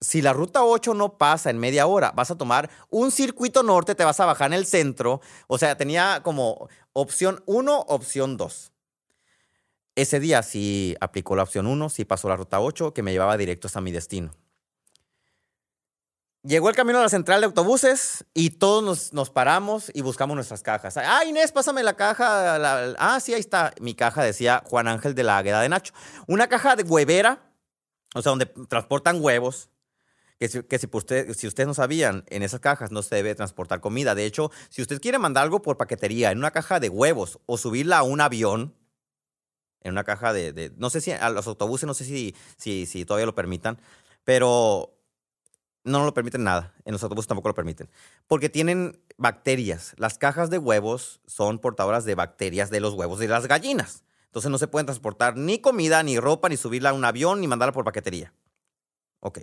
Si 0.00 0.20
la 0.22 0.32
ruta 0.32 0.64
8 0.64 0.94
no 0.94 1.16
pasa 1.16 1.50
en 1.50 1.58
media 1.58 1.86
hora, 1.86 2.12
vas 2.12 2.30
a 2.30 2.36
tomar 2.38 2.68
un 2.90 3.10
circuito 3.12 3.62
norte, 3.62 3.94
te 3.94 4.04
vas 4.04 4.18
a 4.20 4.26
bajar 4.26 4.48
en 4.48 4.54
el 4.58 4.66
centro. 4.66 5.20
O 5.46 5.58
sea, 5.58 5.76
tenía 5.76 6.22
como 6.22 6.68
opción 6.92 7.42
1, 7.46 7.80
opción 7.88 8.36
2. 8.36 8.72
Ese 9.94 10.20
día 10.20 10.42
sí 10.42 10.96
aplicó 11.00 11.36
la 11.36 11.42
opción 11.42 11.66
1, 11.66 11.88
sí 11.90 12.04
pasó 12.04 12.28
la 12.28 12.36
ruta 12.36 12.60
8, 12.60 12.94
que 12.94 13.02
me 13.02 13.12
llevaba 13.12 13.36
directo 13.36 13.66
hasta 13.66 13.80
mi 13.80 13.90
destino. 13.92 14.32
Llegó 16.44 16.68
el 16.68 16.74
camino 16.74 16.98
a 16.98 17.02
la 17.02 17.08
central 17.08 17.40
de 17.40 17.46
autobuses 17.46 18.24
y 18.34 18.50
todos 18.50 18.82
nos, 18.82 19.12
nos 19.12 19.30
paramos 19.30 19.92
y 19.94 20.00
buscamos 20.00 20.34
nuestras 20.34 20.62
cajas. 20.62 20.96
Ah, 20.96 21.24
Inés, 21.24 21.52
pásame 21.52 21.84
la 21.84 21.94
caja. 21.94 22.58
la- 22.58 22.96
ah, 22.98 23.20
sí, 23.20 23.32
ahí 23.32 23.38
está. 23.38 23.72
Mi 23.80 23.94
caja 23.94 24.24
decía 24.24 24.62
Juan 24.66 24.88
Ángel 24.88 25.14
de 25.14 25.22
la 25.22 25.38
Agueda 25.38 25.60
de 25.60 25.68
Nacho. 25.68 25.94
Una 26.26 26.48
caja 26.48 26.74
de 26.74 26.82
huevera, 26.82 27.48
o 28.16 28.22
sea, 28.22 28.30
donde 28.30 28.46
transportan 28.46 29.22
huevos. 29.22 29.70
Que 30.40 30.48
si, 30.48 30.62
que 30.64 30.80
si, 30.80 30.88
por 30.88 30.98
usted- 31.02 31.32
si 31.34 31.46
ustedes 31.46 31.68
no 31.68 31.74
sabían, 31.74 32.24
en 32.28 32.42
esas 32.42 32.58
cajas 32.58 32.90
no 32.90 33.02
se 33.02 33.14
debe 33.14 33.36
transportar 33.36 33.80
comida. 33.80 34.16
De 34.16 34.24
hecho, 34.26 34.50
si 34.68 34.82
usted 34.82 35.00
quiere 35.00 35.20
mandar 35.20 35.44
algo 35.44 35.62
por 35.62 35.76
paquetería 35.76 36.32
en 36.32 36.38
una 36.38 36.50
caja 36.50 36.80
de 36.80 36.88
huevos 36.88 37.38
o 37.46 37.56
subirla 37.56 37.98
a 37.98 38.02
un 38.02 38.20
avión, 38.20 38.74
en 39.82 39.92
una 39.92 40.02
caja 40.02 40.32
de, 40.32 40.52
de- 40.52 40.72
no 40.76 40.90
sé 40.90 41.00
si 41.00 41.12
a 41.12 41.30
los 41.30 41.46
autobuses, 41.46 41.86
no 41.86 41.94
sé 41.94 42.04
si, 42.04 42.34
si, 42.56 42.86
si 42.86 43.04
todavía 43.04 43.26
lo 43.26 43.36
permitan, 43.36 43.78
pero 44.24 44.98
no, 45.84 46.04
lo 46.04 46.14
permiten 46.14 46.44
nada. 46.44 46.74
En 46.84 46.92
los 46.92 47.02
autobuses 47.02 47.28
tampoco 47.28 47.48
lo 47.48 47.54
permiten. 47.54 47.90
Porque 48.28 48.48
tienen 48.48 49.00
bacterias. 49.16 49.94
Las 49.96 50.16
cajas 50.16 50.48
de 50.48 50.58
huevos 50.58 51.20
son 51.26 51.58
portadoras 51.58 52.04
de 52.04 52.14
bacterias 52.14 52.70
de 52.70 52.80
los 52.80 52.94
huevos 52.94 53.18
de 53.18 53.28
las 53.28 53.48
gallinas. 53.48 54.04
Entonces 54.26 54.50
no 54.50 54.58
se 54.58 54.68
pueden 54.68 54.86
transportar 54.86 55.36
ni 55.36 55.58
comida, 55.58 56.02
ni 56.02 56.18
ropa, 56.18 56.48
ni 56.48 56.56
subirla 56.56 56.90
a 56.90 56.92
un 56.92 57.04
avión, 57.04 57.40
ni 57.40 57.48
mandarla 57.48 57.72
por 57.72 57.84
paquetería. 57.84 58.32
Ok. 59.20 59.40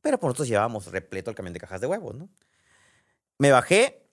Pero 0.00 0.18
por 0.18 0.28
nosotros 0.28 0.48
llevábamos 0.48 0.86
repleto 0.92 1.30
el 1.30 1.36
camión 1.36 1.54
de 1.54 1.60
cajas 1.60 1.80
de 1.80 1.86
huevos, 1.86 2.14
¿no? 2.14 2.28
Me 3.38 3.50
bajé, 3.50 4.06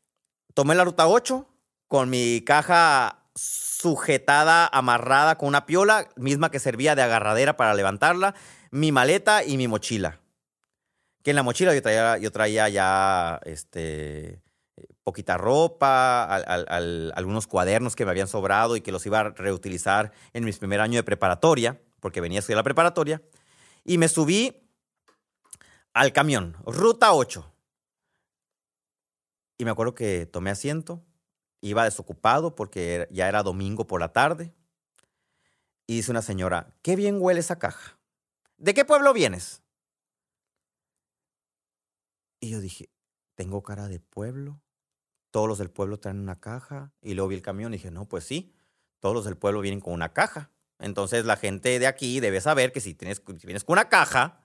tomé 0.53 0.73
la 0.73 0.83
ruta 0.83 1.07
8 1.07 1.47
con 1.87 2.09
mi 2.09 2.41
caja 2.41 3.23
sujetada, 3.35 4.67
amarrada 4.67 5.37
con 5.37 5.49
una 5.49 5.65
piola, 5.65 6.09
misma 6.15 6.49
que 6.49 6.59
servía 6.59 6.95
de 6.95 7.03
agarradera 7.03 7.55
para 7.55 7.73
levantarla, 7.73 8.35
mi 8.71 8.91
maleta 8.91 9.43
y 9.43 9.57
mi 9.57 9.67
mochila. 9.67 10.20
Que 11.23 11.31
en 11.31 11.35
la 11.35 11.43
mochila 11.43 11.73
yo 12.17 12.31
traía, 12.31 12.69
ya 12.69 13.39
este, 13.45 14.41
poquita 15.03 15.37
ropa, 15.37 16.23
al- 16.23 16.45
al- 16.47 16.65
al- 16.69 17.13
algunos 17.15 17.47
cuadernos 17.47 17.95
que 17.95 18.05
me 18.05 18.11
habían 18.11 18.27
sobrado 18.27 18.75
y 18.75 18.81
que 18.81 18.91
los 18.91 19.05
iba 19.05 19.19
a 19.19 19.29
reutilizar 19.29 20.11
en 20.33 20.45
mi 20.45 20.51
primer 20.51 20.81
año 20.81 20.97
de 20.97 21.03
preparatoria, 21.03 21.79
porque 21.99 22.21
venía 22.21 22.39
a 22.39 22.41
estudiar 22.41 22.57
la 22.57 22.63
preparatoria. 22.63 23.21
Y 23.83 23.97
me 23.97 24.07
subí 24.07 24.67
al 25.93 26.13
camión, 26.13 26.55
ruta 26.65 27.13
8. 27.13 27.47
Y 29.59 29.65
me 29.65 29.71
acuerdo 29.71 29.93
que 29.93 30.25
tomé 30.25 30.49
asiento, 30.49 31.03
iba 31.61 31.83
desocupado 31.83 32.55
porque 32.55 33.07
ya 33.11 33.27
era 33.29 33.43
domingo 33.43 33.85
por 33.85 33.99
la 34.01 34.11
tarde. 34.11 34.53
Y 35.85 35.97
dice 35.97 36.09
una 36.09 36.21
señora, 36.23 36.73
qué 36.81 36.95
bien 36.95 37.17
huele 37.19 37.41
esa 37.41 37.59
caja. 37.59 37.99
¿De 38.57 38.73
qué 38.73 38.85
pueblo 38.85 39.13
vienes? 39.13 39.60
Y 42.41 42.49
yo 42.49 42.59
dije, 42.59 42.89
¿tengo 43.35 43.63
cara 43.63 43.87
de 43.87 43.99
pueblo? 43.99 44.61
Todos 45.29 45.47
los 45.47 45.59
del 45.59 45.69
pueblo 45.69 45.99
traen 45.99 46.19
una 46.19 46.41
caja. 46.41 46.91
Y 47.01 47.13
luego 47.13 47.29
vi 47.29 47.35
el 47.35 47.41
camión 47.41 47.73
y 47.73 47.77
dije, 47.77 47.91
no, 47.91 48.09
pues 48.09 48.25
sí, 48.25 48.53
todos 48.99 49.15
los 49.15 49.23
del 49.23 49.37
pueblo 49.37 49.61
vienen 49.61 49.79
con 49.79 49.93
una 49.93 50.11
caja. 50.11 50.51
Entonces 50.79 51.23
la 51.25 51.37
gente 51.37 51.77
de 51.79 51.87
aquí 51.87 52.19
debe 52.19 52.41
saber 52.41 52.73
que 52.73 52.81
si, 52.81 52.95
tienes, 52.95 53.21
vienes 53.43 53.63
con 53.63 53.73
una 53.73 53.87
caja 53.87 54.43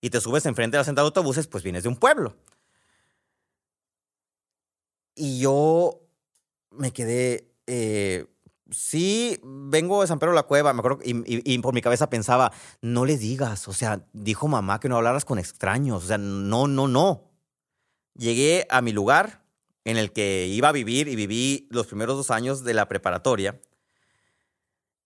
y 0.00 0.10
te 0.10 0.20
subes 0.20 0.46
enfrente 0.46 0.76
de 0.76 0.80
la 0.80 0.84
central 0.84 1.04
de 1.04 1.08
autobuses, 1.08 1.46
pues 1.46 1.62
vienes 1.62 1.82
de 1.82 1.90
un 1.90 1.96
pueblo. 1.96 2.34
Y 5.14 5.40
yo 5.40 6.00
me 6.70 6.92
quedé, 6.92 7.54
eh, 7.66 8.26
sí, 8.70 9.38
vengo 9.44 10.00
de 10.00 10.06
San 10.08 10.18
Pedro 10.18 10.32
de 10.32 10.36
la 10.36 10.42
Cueva, 10.44 10.72
me 10.72 10.80
acuerdo, 10.80 10.98
y, 11.04 11.10
y- 11.32 11.42
y 11.54 11.58
por 11.58 11.74
mi 11.74 11.82
cabeza 11.82 12.10
pensaba, 12.10 12.52
no 12.82 13.04
le 13.04 13.16
digas, 13.18 13.68
o 13.68 13.72
sea, 13.72 14.04
dijo 14.12 14.48
mamá 14.48 14.80
que 14.80 14.88
no 14.88 14.96
hablaras 14.96 15.24
con 15.24 15.38
extraños, 15.38 16.04
o 16.04 16.06
sea, 16.06 16.18
no, 16.18 16.66
no, 16.68 16.88
no. 16.88 17.30
Llegué 18.14 18.66
a 18.70 18.80
mi 18.82 18.92
lugar 18.92 19.44
en 19.84 19.96
el 19.96 20.12
que 20.12 20.46
iba 20.48 20.68
a 20.68 20.72
vivir 20.72 21.06
y 21.08 21.16
viví 21.16 21.68
los 21.70 21.86
primeros 21.86 22.16
dos 22.16 22.30
años 22.30 22.64
de 22.64 22.74
la 22.74 22.88
preparatoria. 22.88 23.60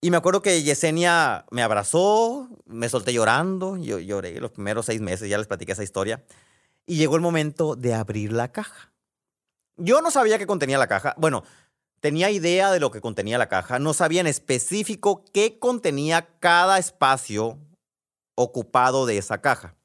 Y 0.00 0.10
me 0.10 0.16
acuerdo 0.16 0.40
que 0.40 0.62
Yesenia 0.62 1.44
me 1.50 1.62
abrazó, 1.62 2.48
me 2.64 2.88
solté 2.88 3.12
llorando, 3.12 3.76
yo 3.76 3.98
lloré 3.98 4.40
los 4.40 4.52
primeros 4.52 4.86
seis 4.86 5.00
meses, 5.02 5.28
ya 5.28 5.36
les 5.36 5.46
platiqué 5.46 5.72
esa 5.72 5.82
historia. 5.82 6.24
Y 6.86 6.96
llegó 6.96 7.16
el 7.16 7.20
momento 7.20 7.76
de 7.76 7.92
abrir 7.92 8.32
la 8.32 8.50
caja. 8.50 8.92
Yo 9.76 10.00
no 10.00 10.10
sabía 10.10 10.38
qué 10.38 10.46
contenía 10.46 10.78
la 10.78 10.86
caja. 10.86 11.14
Bueno, 11.18 11.44
tenía 12.00 12.30
idea 12.30 12.70
de 12.72 12.80
lo 12.80 12.90
que 12.90 13.00
contenía 13.00 13.38
la 13.38 13.48
caja. 13.48 13.78
No 13.78 13.94
sabía 13.94 14.20
en 14.20 14.26
específico 14.26 15.24
qué 15.32 15.58
contenía 15.58 16.38
cada 16.38 16.78
espacio 16.78 17.58
ocupado 18.34 19.06
de 19.06 19.18
esa 19.18 19.40
caja. 19.40 19.76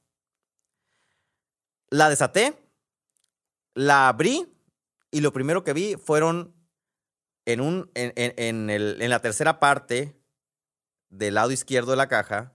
La 1.89 2.09
desaté, 2.09 2.57
la 3.73 4.07
abrí 4.07 4.47
y 5.11 5.21
lo 5.21 5.31
primero 5.33 5.63
que 5.63 5.73
vi 5.73 5.95
fueron 5.95 6.53
en, 7.45 7.61
un, 7.61 7.91
en, 7.93 8.13
en- 8.15 8.69
el- 8.69 9.01
en 9.01 9.09
la 9.09 9.19
tercera 9.19 9.59
parte 9.59 10.19
del 11.09 11.35
lado 11.35 11.51
izquierdo 11.51 11.91
de 11.91 11.97
la 11.97 12.07
caja, 12.07 12.53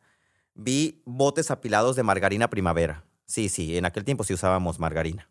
vi 0.55 1.03
botes 1.07 1.51
apilados 1.51 1.97
de 1.97 2.03
margarina 2.03 2.51
primavera. 2.51 3.05
Sí, 3.27 3.49
sí, 3.49 3.77
en 3.79 3.85
aquel 3.85 4.05
tiempo 4.05 4.25
sí 4.25 4.35
usábamos 4.35 4.79
margarina 4.81 5.31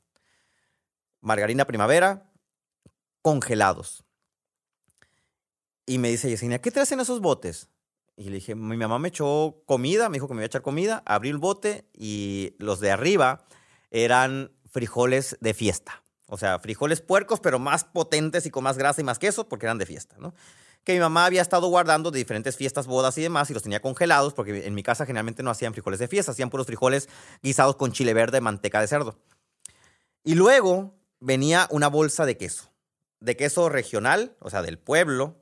margarina 1.21 1.65
primavera, 1.65 2.31
congelados. 3.21 4.05
Y 5.89 5.97
me 5.97 6.09
dice 6.09 6.29
Yesenia, 6.29 6.61
¿qué 6.61 6.69
traes 6.69 6.91
en 6.91 6.99
esos 6.99 7.19
botes? 7.19 7.67
Y 8.15 8.25
le 8.25 8.35
dije, 8.35 8.53
mi 8.53 8.77
mamá 8.77 8.99
me 8.99 9.07
echó 9.07 9.63
comida, 9.65 10.07
me 10.07 10.17
dijo 10.17 10.27
que 10.27 10.35
me 10.35 10.41
iba 10.41 10.43
a 10.43 10.45
echar 10.45 10.61
comida, 10.61 11.01
abrí 11.03 11.29
el 11.29 11.39
bote 11.39 11.89
y 11.95 12.53
los 12.59 12.79
de 12.79 12.91
arriba 12.91 13.43
eran 13.89 14.51
frijoles 14.69 15.35
de 15.41 15.55
fiesta. 15.55 16.03
O 16.27 16.37
sea, 16.37 16.59
frijoles 16.59 17.01
puercos, 17.01 17.39
pero 17.39 17.57
más 17.57 17.85
potentes 17.85 18.45
y 18.45 18.51
con 18.51 18.65
más 18.65 18.77
grasa 18.77 19.01
y 19.01 19.03
más 19.03 19.17
queso, 19.17 19.49
porque 19.49 19.65
eran 19.65 19.79
de 19.79 19.87
fiesta, 19.87 20.15
¿no? 20.19 20.35
Que 20.83 20.93
mi 20.93 20.99
mamá 20.99 21.25
había 21.25 21.41
estado 21.41 21.67
guardando 21.69 22.11
de 22.11 22.19
diferentes 22.19 22.55
fiestas, 22.55 22.85
bodas 22.85 23.17
y 23.17 23.23
demás, 23.23 23.49
y 23.49 23.55
los 23.55 23.63
tenía 23.63 23.81
congelados, 23.81 24.35
porque 24.35 24.67
en 24.67 24.75
mi 24.75 24.83
casa 24.83 25.07
generalmente 25.07 25.41
no 25.41 25.49
hacían 25.49 25.73
frijoles 25.73 25.99
de 25.99 26.07
fiesta, 26.07 26.33
hacían 26.33 26.51
puros 26.51 26.67
frijoles 26.67 27.09
guisados 27.41 27.77
con 27.77 27.93
chile 27.93 28.13
verde, 28.13 28.41
manteca 28.41 28.79
de 28.79 28.85
cerdo. 28.85 29.17
Y 30.23 30.35
luego 30.35 30.93
venía 31.19 31.67
una 31.71 31.87
bolsa 31.87 32.27
de 32.27 32.37
queso, 32.37 32.69
de 33.21 33.35
queso 33.35 33.69
regional, 33.69 34.35
o 34.39 34.51
sea, 34.51 34.61
del 34.61 34.77
pueblo, 34.77 35.35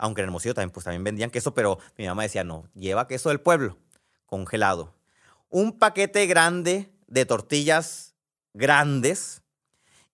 aunque 0.00 0.22
en 0.22 0.28
Hermosillo 0.28 0.54
también, 0.54 0.70
pues, 0.70 0.84
también 0.84 1.04
vendían 1.04 1.30
queso, 1.30 1.52
pero 1.52 1.78
mi 1.98 2.06
mamá 2.06 2.22
decía, 2.22 2.42
no, 2.42 2.64
lleva 2.74 3.06
queso 3.06 3.28
del 3.28 3.40
pueblo, 3.40 3.76
congelado. 4.24 4.94
Un 5.50 5.78
paquete 5.78 6.26
grande 6.26 6.90
de 7.06 7.26
tortillas 7.26 8.14
grandes 8.54 9.42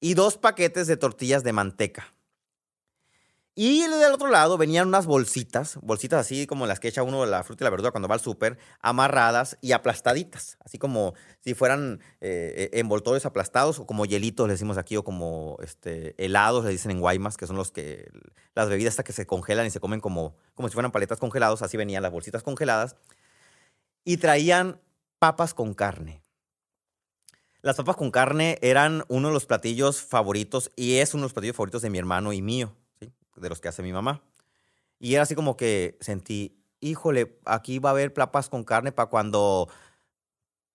y 0.01 0.15
dos 0.15 0.37
paquetes 0.39 0.89
de 0.89 0.97
tortillas 0.97 1.45
de 1.45 1.53
manteca. 1.53 2.16
Y 3.59 3.81
del 3.81 4.13
otro 4.13 4.29
lado 4.29 4.59
venían 4.59 4.89
unas 4.89 5.07
bolsitas, 5.07 5.79
bolsitas 5.81 6.21
así 6.21 6.47
como 6.47 6.67
las 6.67 6.79
que 6.79 6.89
echa 6.89 7.03
uno 7.03 7.23
de 7.23 7.31
la 7.31 7.43
fruta 7.43 7.65
y 7.65 7.65
la 7.65 7.71
verdura 7.71 7.91
cuando 7.91 8.07
va 8.07 8.15
al 8.15 8.21
súper, 8.21 8.59
amarradas 8.83 9.57
y 9.63 9.73
aplastaditas, 9.73 10.59
así 10.63 10.77
como 10.77 11.15
si 11.41 11.55
fueran 11.55 12.01
eh, 12.21 12.69
envoltorios 12.75 13.25
aplastados 13.25 13.81
o 13.81 13.87
como 13.87 14.05
hielitos, 14.05 14.47
le 14.47 14.53
decimos 14.53 14.77
aquí, 14.77 14.99
o 14.99 15.05
como 15.05 15.57
este, 15.63 16.15
helados, 16.23 16.67
le 16.67 16.71
dicen 16.71 16.91
en 16.91 17.01
Guaymas, 17.01 17.39
que 17.39 17.47
son 17.47 17.57
los 17.57 17.73
que, 17.73 18.11
las 18.55 18.69
bebidas 18.69 18.93
hasta 18.93 19.05
que 19.05 19.15
se 19.15 19.27
congelan 19.27 19.65
y 19.65 19.71
se 19.71 19.81
comen 19.81 20.01
como, 20.01 20.37
como 20.55 20.69
si 20.69 20.75
fueran 20.75 20.93
paletas 20.93 21.19
congelados, 21.19 21.63
así 21.63 21.79
venían 21.79 22.03
las 22.03 22.13
bolsitas 22.13 22.43
congeladas. 22.43 22.97
Y 24.05 24.19
traían 24.19 24.83
papas 25.19 25.55
con 25.55 25.73
carne. 25.73 26.23
Las 27.63 27.77
papas 27.77 27.97
con 27.97 28.11
carne 28.11 28.59
eran 28.61 29.05
uno 29.09 29.29
de 29.29 29.35
los 29.35 29.47
platillos 29.47 30.03
favoritos 30.03 30.71
y 30.77 30.97
es 30.97 31.15
uno 31.15 31.23
de 31.23 31.25
los 31.25 31.33
platillos 31.33 31.57
favoritos 31.57 31.81
de 31.81 31.89
mi 31.89 31.97
hermano 31.97 32.35
y 32.35 32.43
mío 32.43 32.77
de 33.37 33.49
los 33.49 33.61
que 33.61 33.69
hace 33.69 33.83
mi 33.83 33.93
mamá. 33.93 34.23
Y 34.99 35.15
era 35.15 35.23
así 35.23 35.35
como 35.35 35.57
que 35.57 35.97
sentí, 36.01 36.63
híjole, 36.81 37.39
aquí 37.45 37.79
va 37.79 37.91
a 37.91 37.93
haber 37.93 38.13
papas 38.15 38.49
con 38.49 38.65
carne 38.65 38.93
para 38.93 39.09
cuando, 39.09 39.69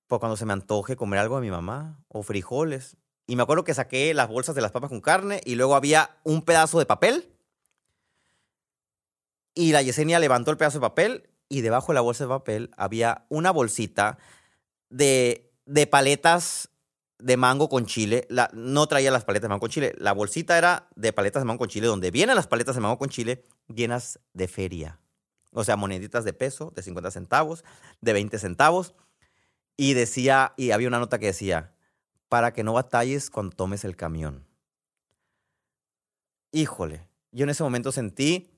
para 0.07 0.19
cuando 0.19 0.37
se 0.37 0.45
me 0.45 0.53
antoje 0.53 0.95
comer 0.95 1.19
algo 1.19 1.35
de 1.35 1.41
mi 1.41 1.51
mamá 1.51 2.03
o 2.07 2.23
frijoles. 2.23 2.97
Y 3.27 3.35
me 3.35 3.43
acuerdo 3.43 3.63
que 3.63 3.73
saqué 3.73 4.13
las 4.13 4.27
bolsas 4.27 4.55
de 4.55 4.61
las 4.61 4.71
papas 4.71 4.89
con 4.89 5.01
carne 5.01 5.41
y 5.45 5.55
luego 5.55 5.75
había 5.75 6.17
un 6.23 6.41
pedazo 6.43 6.79
de 6.79 6.85
papel. 6.85 7.31
Y 9.53 9.71
la 9.71 9.81
Yesenia 9.81 10.19
levantó 10.19 10.51
el 10.51 10.57
pedazo 10.57 10.79
de 10.79 10.87
papel 10.87 11.29
y 11.49 11.61
debajo 11.61 11.91
de 11.91 11.95
la 11.95 12.01
bolsa 12.01 12.23
de 12.23 12.29
papel 12.29 12.71
había 12.77 13.25
una 13.29 13.51
bolsita 13.51 14.17
de, 14.89 15.51
de 15.65 15.87
paletas 15.87 16.70
de 17.21 17.37
mango 17.37 17.69
con 17.69 17.85
chile. 17.85 18.25
La, 18.29 18.49
no 18.53 18.87
traía 18.87 19.11
las 19.11 19.23
paletas 19.23 19.43
de 19.43 19.49
mango 19.49 19.61
con 19.61 19.69
chile. 19.69 19.93
La 19.97 20.13
bolsita 20.13 20.57
era 20.57 20.87
de 20.95 21.13
paletas 21.13 21.41
de 21.41 21.45
mango 21.45 21.59
con 21.59 21.69
chile, 21.69 21.87
donde 21.87 22.11
vienen 22.11 22.35
las 22.35 22.47
paletas 22.47 22.75
de 22.75 22.81
mango 22.81 22.97
con 22.97 23.09
chile 23.09 23.43
llenas 23.67 24.19
de 24.33 24.47
feria. 24.47 24.99
O 25.53 25.63
sea, 25.63 25.75
moneditas 25.75 26.23
de 26.23 26.33
peso, 26.33 26.71
de 26.75 26.81
50 26.81 27.11
centavos, 27.11 27.63
de 27.99 28.13
20 28.13 28.39
centavos. 28.39 28.95
Y 29.77 29.93
decía, 29.93 30.53
y 30.57 30.71
había 30.71 30.87
una 30.87 30.99
nota 30.99 31.19
que 31.19 31.27
decía, 31.27 31.73
para 32.29 32.53
que 32.53 32.63
no 32.63 32.73
batalles 32.73 33.29
cuando 33.29 33.55
tomes 33.55 33.83
el 33.83 33.95
camión. 33.95 34.45
Híjole, 36.51 37.07
yo 37.31 37.43
en 37.43 37.49
ese 37.49 37.63
momento 37.63 37.91
sentí 37.91 38.51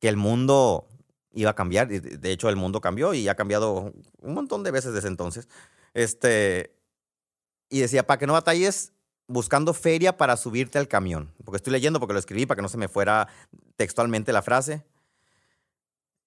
que 0.00 0.08
el 0.08 0.16
mundo 0.16 0.88
iba 1.32 1.50
a 1.50 1.54
cambiar. 1.54 1.88
De 1.88 2.32
hecho, 2.32 2.48
el 2.48 2.56
mundo 2.56 2.80
cambió 2.80 3.14
y 3.14 3.28
ha 3.28 3.34
cambiado 3.34 3.92
un 4.20 4.34
montón 4.34 4.62
de 4.62 4.70
veces 4.70 4.92
desde 4.92 5.08
entonces. 5.08 5.48
Este, 5.92 6.74
y 7.68 7.80
decía, 7.80 8.06
para 8.06 8.18
que 8.18 8.26
no 8.26 8.32
batalles 8.34 8.92
buscando 9.26 9.74
feria 9.74 10.16
para 10.16 10.36
subirte 10.36 10.78
al 10.78 10.88
camión. 10.88 11.32
Porque 11.44 11.56
estoy 11.56 11.72
leyendo, 11.72 12.00
porque 12.00 12.12
lo 12.12 12.18
escribí 12.18 12.46
para 12.46 12.56
que 12.56 12.62
no 12.62 12.68
se 12.68 12.78
me 12.78 12.88
fuera 12.88 13.28
textualmente 13.76 14.32
la 14.32 14.42
frase. 14.42 14.84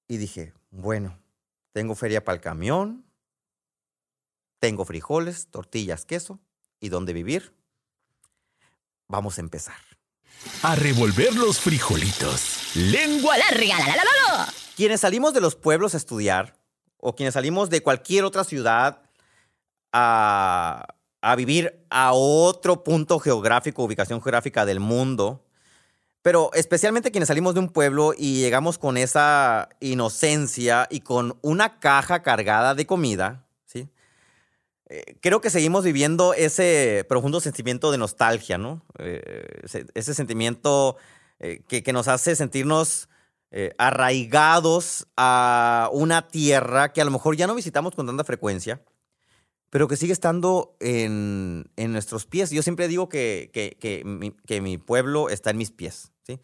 Y 0.08 0.18
dije, 0.18 0.54
bueno, 0.72 1.20
tengo 1.74 1.96
feria 1.96 2.24
para 2.24 2.36
el 2.36 2.42
camión, 2.42 3.06
tengo 4.60 4.86
frijoles, 4.86 5.48
tortillas, 5.48 6.06
queso 6.06 6.40
y 6.80 6.90
dónde 6.90 7.14
vivir. 7.14 7.54
Vamos 9.08 9.38
a 9.38 9.42
empezar. 9.42 9.76
A 10.64 10.76
revolver 10.76 11.36
los 11.36 11.60
frijolitos. 11.60 12.76
Lengua 12.76 13.38
larga, 13.38 13.80
la, 13.80 13.88
la, 13.88 13.96
la, 13.96 14.38
la. 14.38 14.54
Quienes 14.76 15.02
salimos 15.02 15.34
de 15.34 15.42
los 15.42 15.56
pueblos 15.56 15.94
a 15.94 15.98
estudiar, 15.98 16.58
o 16.98 17.16
quienes 17.16 17.34
salimos 17.34 17.70
de 17.70 17.82
cualquier 17.82 18.24
otra 18.24 18.44
ciudad 18.44 19.02
a 19.92 20.97
a 21.32 21.36
vivir 21.36 21.86
a 21.90 22.14
otro 22.14 22.86
punto 22.86 23.20
geográfico, 23.20 23.84
ubicación 23.84 24.22
geográfica 24.22 24.66
del 24.66 24.80
mundo. 24.80 25.44
Pero 26.22 26.52
especialmente 26.54 27.12
quienes 27.12 27.28
salimos 27.28 27.54
de 27.54 27.60
un 27.60 27.70
pueblo 27.70 28.14
y 28.18 28.40
llegamos 28.40 28.78
con 28.78 28.96
esa 28.96 29.68
inocencia 29.82 30.88
y 30.90 31.02
con 31.02 31.38
una 31.42 31.80
caja 31.80 32.24
cargada 32.24 32.76
de 32.76 32.86
comida, 32.86 33.46
¿sí? 33.66 33.90
Eh, 34.88 35.18
creo 35.22 35.42
que 35.42 35.50
seguimos 35.50 35.84
viviendo 35.84 36.34
ese 36.34 37.06
profundo 37.10 37.42
sentimiento 37.42 37.92
de 37.92 37.98
nostalgia, 37.98 38.58
¿no? 38.58 38.86
Eh, 38.98 39.44
ese, 39.96 40.14
sentimiento 40.14 40.96
eh, 41.40 41.62
que, 41.68 41.84
que, 41.84 41.92
nos 41.92 42.08
hace 42.08 42.38
sentirnos 42.38 43.10
arraigados 43.78 45.08
a 45.16 45.90
una 45.94 46.28
tierra 46.28 46.92
que 46.92 47.02
a 47.02 47.06
lo 47.06 47.12
mejor 47.12 47.38
ya 47.38 47.48
no 47.48 47.56
visitamos 47.56 47.96
con 47.96 48.06
tanta 48.06 48.26
frecuencia 48.26 48.82
pero 49.70 49.88
que 49.88 49.98
sigue 49.98 50.14
estando 50.14 50.76
en, 50.80 51.70
nuestros 51.76 52.26
pies. 52.26 52.52
Yo 52.52 52.64
siempre 52.64 52.88
digo 52.88 53.10
que, 53.10 53.50
que, 53.54 54.62
mi, 54.62 54.78
pueblo 54.78 55.30
está 55.30 55.50
en 55.50 55.58
mis 55.58 55.72
pies, 55.72 56.12
¿sí? 56.24 56.40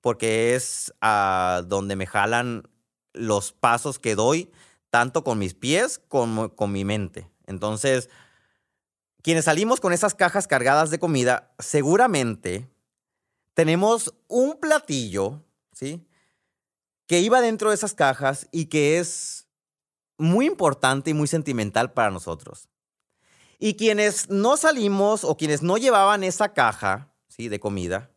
Porque 0.00 0.54
es 0.54 0.94
a 1.00 1.62
donde 1.66 1.96
me 1.96 2.06
jalan 2.06 2.68
los 3.12 3.52
pasos 3.52 3.98
que 3.98 4.14
doy, 4.14 4.50
tanto 4.90 5.24
con 5.24 5.38
mis 5.38 5.54
pies 5.54 5.98
como 6.08 6.54
con 6.54 6.70
mi 6.70 6.84
mente. 6.84 7.28
Entonces, 7.46 8.08
quienes 9.22 9.46
salimos 9.46 9.80
con 9.80 9.92
esas 9.92 10.14
cajas 10.14 10.46
cargadas 10.46 10.90
de 10.90 11.00
comida, 11.00 11.52
seguramente 11.58 12.68
tenemos 13.54 14.14
un 14.28 14.60
platillo, 14.60 15.42
¿sí? 15.72 16.06
Que 17.08 17.20
iba 17.20 17.40
dentro 17.40 17.70
de 17.70 17.74
esas 17.74 17.94
cajas 17.94 18.46
y 18.52 18.66
que 18.66 18.98
es 18.98 19.37
muy 20.18 20.46
importante 20.46 21.10
y 21.10 21.14
muy 21.14 21.28
sentimental 21.28 21.92
para 21.92 22.10
nosotros. 22.10 22.68
Y 23.58 23.74
quienes 23.74 24.28
no 24.28 24.56
salimos 24.56 25.24
o 25.24 25.36
quienes 25.36 25.62
no 25.62 25.78
llevaban 25.78 26.22
esa 26.22 26.52
caja 26.52 27.12
¿sí? 27.28 27.48
de 27.48 27.58
comida, 27.58 28.10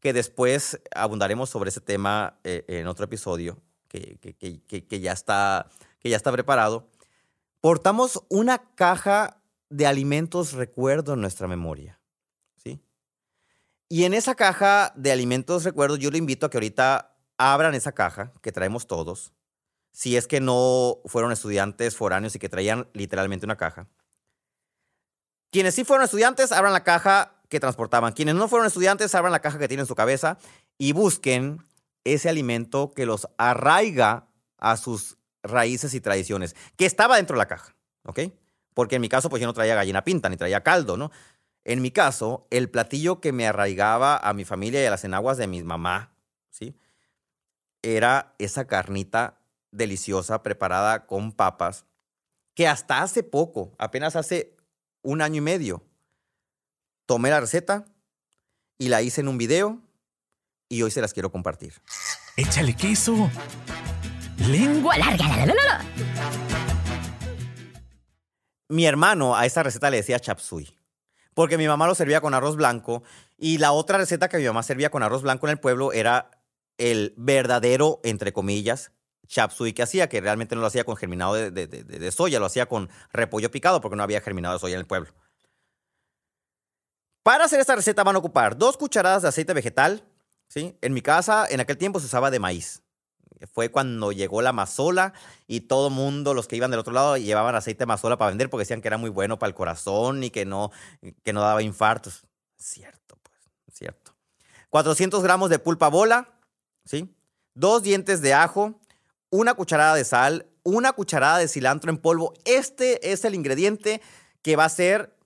que 0.00 0.12
después 0.12 0.80
abundaremos 0.94 1.50
sobre 1.50 1.70
ese 1.70 1.80
tema 1.80 2.38
eh, 2.44 2.64
en 2.68 2.86
otro 2.86 3.04
episodio 3.04 3.60
que, 3.88 4.18
que, 4.18 5.00
ya 5.00 5.12
está, 5.12 5.68
que 6.00 6.10
ya 6.10 6.16
está 6.16 6.32
preparado, 6.32 6.88
portamos 7.60 8.24
una 8.28 8.58
caja 8.74 9.40
de 9.70 9.86
alimentos 9.86 10.52
recuerdo 10.52 11.14
en 11.14 11.20
nuestra 11.20 11.46
memoria. 11.46 12.00
¿sí? 12.56 12.82
Y 13.88 14.04
en 14.04 14.14
esa 14.14 14.34
caja 14.34 14.92
de 14.96 15.12
alimentos 15.12 15.64
recuerdo, 15.64 15.96
yo 15.96 16.10
le 16.10 16.18
invito 16.18 16.46
a 16.46 16.50
que 16.50 16.58
ahorita 16.58 17.16
abran 17.38 17.74
esa 17.74 17.92
caja 17.92 18.32
que 18.42 18.52
traemos 18.52 18.86
todos 18.86 19.32
si 19.94 20.16
es 20.16 20.26
que 20.26 20.40
no 20.40 20.98
fueron 21.06 21.30
estudiantes 21.30 21.96
foráneos 21.96 22.34
y 22.34 22.40
que 22.40 22.48
traían 22.48 22.88
literalmente 22.94 23.46
una 23.46 23.56
caja. 23.56 23.86
Quienes 25.52 25.76
sí 25.76 25.84
fueron 25.84 26.04
estudiantes, 26.04 26.50
abran 26.50 26.72
la 26.72 26.82
caja 26.82 27.36
que 27.48 27.60
transportaban. 27.60 28.12
Quienes 28.12 28.34
no 28.34 28.48
fueron 28.48 28.66
estudiantes, 28.66 29.14
abran 29.14 29.30
la 29.30 29.38
caja 29.38 29.56
que 29.56 29.68
tienen 29.68 29.84
en 29.84 29.86
su 29.86 29.94
cabeza 29.94 30.36
y 30.78 30.92
busquen 30.92 31.64
ese 32.02 32.28
alimento 32.28 32.90
que 32.90 33.06
los 33.06 33.28
arraiga 33.38 34.26
a 34.58 34.76
sus 34.76 35.16
raíces 35.44 35.94
y 35.94 36.00
tradiciones, 36.00 36.56
que 36.76 36.86
estaba 36.86 37.16
dentro 37.16 37.36
de 37.36 37.38
la 37.38 37.46
caja, 37.48 37.76
¿ok? 38.02 38.20
Porque 38.74 38.96
en 38.96 39.00
mi 39.00 39.08
caso, 39.08 39.30
pues 39.30 39.40
yo 39.40 39.46
no 39.46 39.54
traía 39.54 39.76
gallina 39.76 40.02
pinta, 40.02 40.28
ni 40.28 40.36
traía 40.36 40.64
caldo, 40.64 40.96
¿no? 40.96 41.12
En 41.62 41.80
mi 41.80 41.92
caso, 41.92 42.48
el 42.50 42.68
platillo 42.68 43.20
que 43.20 43.32
me 43.32 43.46
arraigaba 43.46 44.16
a 44.16 44.34
mi 44.34 44.44
familia 44.44 44.82
y 44.82 44.86
a 44.86 44.90
las 44.90 45.04
enaguas 45.04 45.36
de 45.36 45.46
mi 45.46 45.62
mamá, 45.62 46.16
¿sí? 46.50 46.76
Era 47.80 48.34
esa 48.38 48.66
carnita 48.66 49.43
deliciosa 49.76 50.42
preparada 50.42 51.06
con 51.06 51.32
papas 51.32 51.84
que 52.54 52.68
hasta 52.68 53.02
hace 53.02 53.22
poco, 53.22 53.74
apenas 53.78 54.16
hace 54.16 54.56
un 55.02 55.20
año 55.20 55.38
y 55.38 55.40
medio, 55.40 55.82
tomé 57.06 57.30
la 57.30 57.40
receta 57.40 57.84
y 58.78 58.88
la 58.88 59.02
hice 59.02 59.20
en 59.20 59.28
un 59.28 59.38
video 59.38 59.80
y 60.68 60.82
hoy 60.82 60.90
se 60.90 61.00
las 61.00 61.12
quiero 61.12 61.30
compartir. 61.30 61.74
Échale 62.36 62.74
queso. 62.74 63.30
Lengua 64.48 64.96
larga. 64.98 65.46
La, 65.46 65.46
la, 65.46 65.54
la, 65.54 65.84
mi 68.68 68.86
hermano 68.86 69.36
a 69.36 69.46
esa 69.46 69.62
receta 69.62 69.90
le 69.90 69.98
decía 69.98 70.18
chapsui, 70.18 70.76
porque 71.34 71.58
mi 71.58 71.68
mamá 71.68 71.86
lo 71.86 71.94
servía 71.94 72.20
con 72.20 72.34
arroz 72.34 72.56
blanco 72.56 73.02
y 73.36 73.58
la 73.58 73.72
otra 73.72 73.98
receta 73.98 74.28
que 74.28 74.38
mi 74.38 74.44
mamá 74.44 74.62
servía 74.62 74.90
con 74.90 75.02
arroz 75.02 75.22
blanco 75.22 75.46
en 75.46 75.52
el 75.52 75.60
pueblo 75.60 75.92
era 75.92 76.30
el 76.78 77.14
verdadero, 77.16 78.00
entre 78.02 78.32
comillas, 78.32 78.90
chapsui 79.26 79.72
que 79.72 79.82
hacía, 79.82 80.08
que 80.08 80.20
realmente 80.20 80.54
no 80.54 80.60
lo 80.60 80.66
hacía 80.66 80.84
con 80.84 80.96
germinado 80.96 81.34
de, 81.34 82.12
soya, 82.12 82.38
lo 82.38 82.46
hacía 82.46 82.66
con 82.66 82.88
repollo 83.12 83.50
picado 83.50 83.80
porque 83.80 83.96
no 83.96 84.02
había 84.02 84.20
germinado 84.20 84.54
de 84.54 84.60
soya 84.60 84.74
en 84.74 84.80
el 84.80 84.86
pueblo. 84.86 85.12
Para 87.22 87.44
hacer 87.44 87.58
esta 87.60 87.74
receta 87.74 88.04
van 88.04 88.16
a 88.16 88.18
ocupar 88.18 88.56
dos 88.56 88.76
cucharadas 88.76 89.22
de 89.22 89.28
aceite 89.28 89.54
vegetal. 89.54 90.04
¿sí? 90.48 90.76
En 90.82 90.92
mi 90.92 91.00
casa, 91.00 91.46
en 91.48 91.60
aquel 91.60 91.78
tiempo 91.78 92.00
se 92.00 92.06
usaba 92.06 92.30
de 92.30 92.38
maíz. 92.38 92.82
Fue 93.52 93.70
cuando 93.70 94.12
llegó 94.12 94.42
la 94.42 94.52
mazola 94.52 95.12
y 95.46 95.62
todo 95.62 95.90
mundo, 95.90 96.34
los 96.34 96.46
que 96.46 96.56
iban 96.56 96.70
del 96.70 96.80
otro 96.80 96.92
lado, 96.92 97.16
llevaban 97.16 97.54
aceite 97.54 97.80
de 97.80 97.86
mazola 97.86 98.16
para 98.16 98.30
vender 98.30 98.48
porque 98.48 98.62
decían 98.62 98.80
que 98.80 98.88
era 98.88 98.98
muy 98.98 99.10
bueno 99.10 99.38
para 99.38 99.48
el 99.48 99.54
corazón 99.54 100.22
y 100.22 100.30
que 100.30 100.44
no, 100.44 100.70
que 101.22 101.32
no 101.32 101.40
daba 101.40 101.62
infartos. 101.62 102.24
Cierto, 102.56 103.18
pues, 103.22 103.36
cierto. 103.72 104.14
400 104.70 105.22
gramos 105.22 105.50
de 105.50 105.58
pulpa 105.58 105.88
bola, 105.88 106.28
¿sí? 106.84 107.14
Dos 107.54 107.82
dientes 107.82 108.20
de 108.20 108.34
ajo, 108.34 108.80
una 109.34 109.54
cucharada 109.54 109.96
de 109.96 110.04
sal, 110.04 110.46
una 110.62 110.92
cucharada 110.92 111.38
de 111.38 111.48
cilantro 111.48 111.90
en 111.90 111.98
polvo. 111.98 112.34
Este 112.44 113.10
es 113.12 113.24
el 113.24 113.34
ingrediente 113.34 114.00
que 114.42 114.54
va 114.54 114.64
a 114.64 114.68
ser 114.68 115.18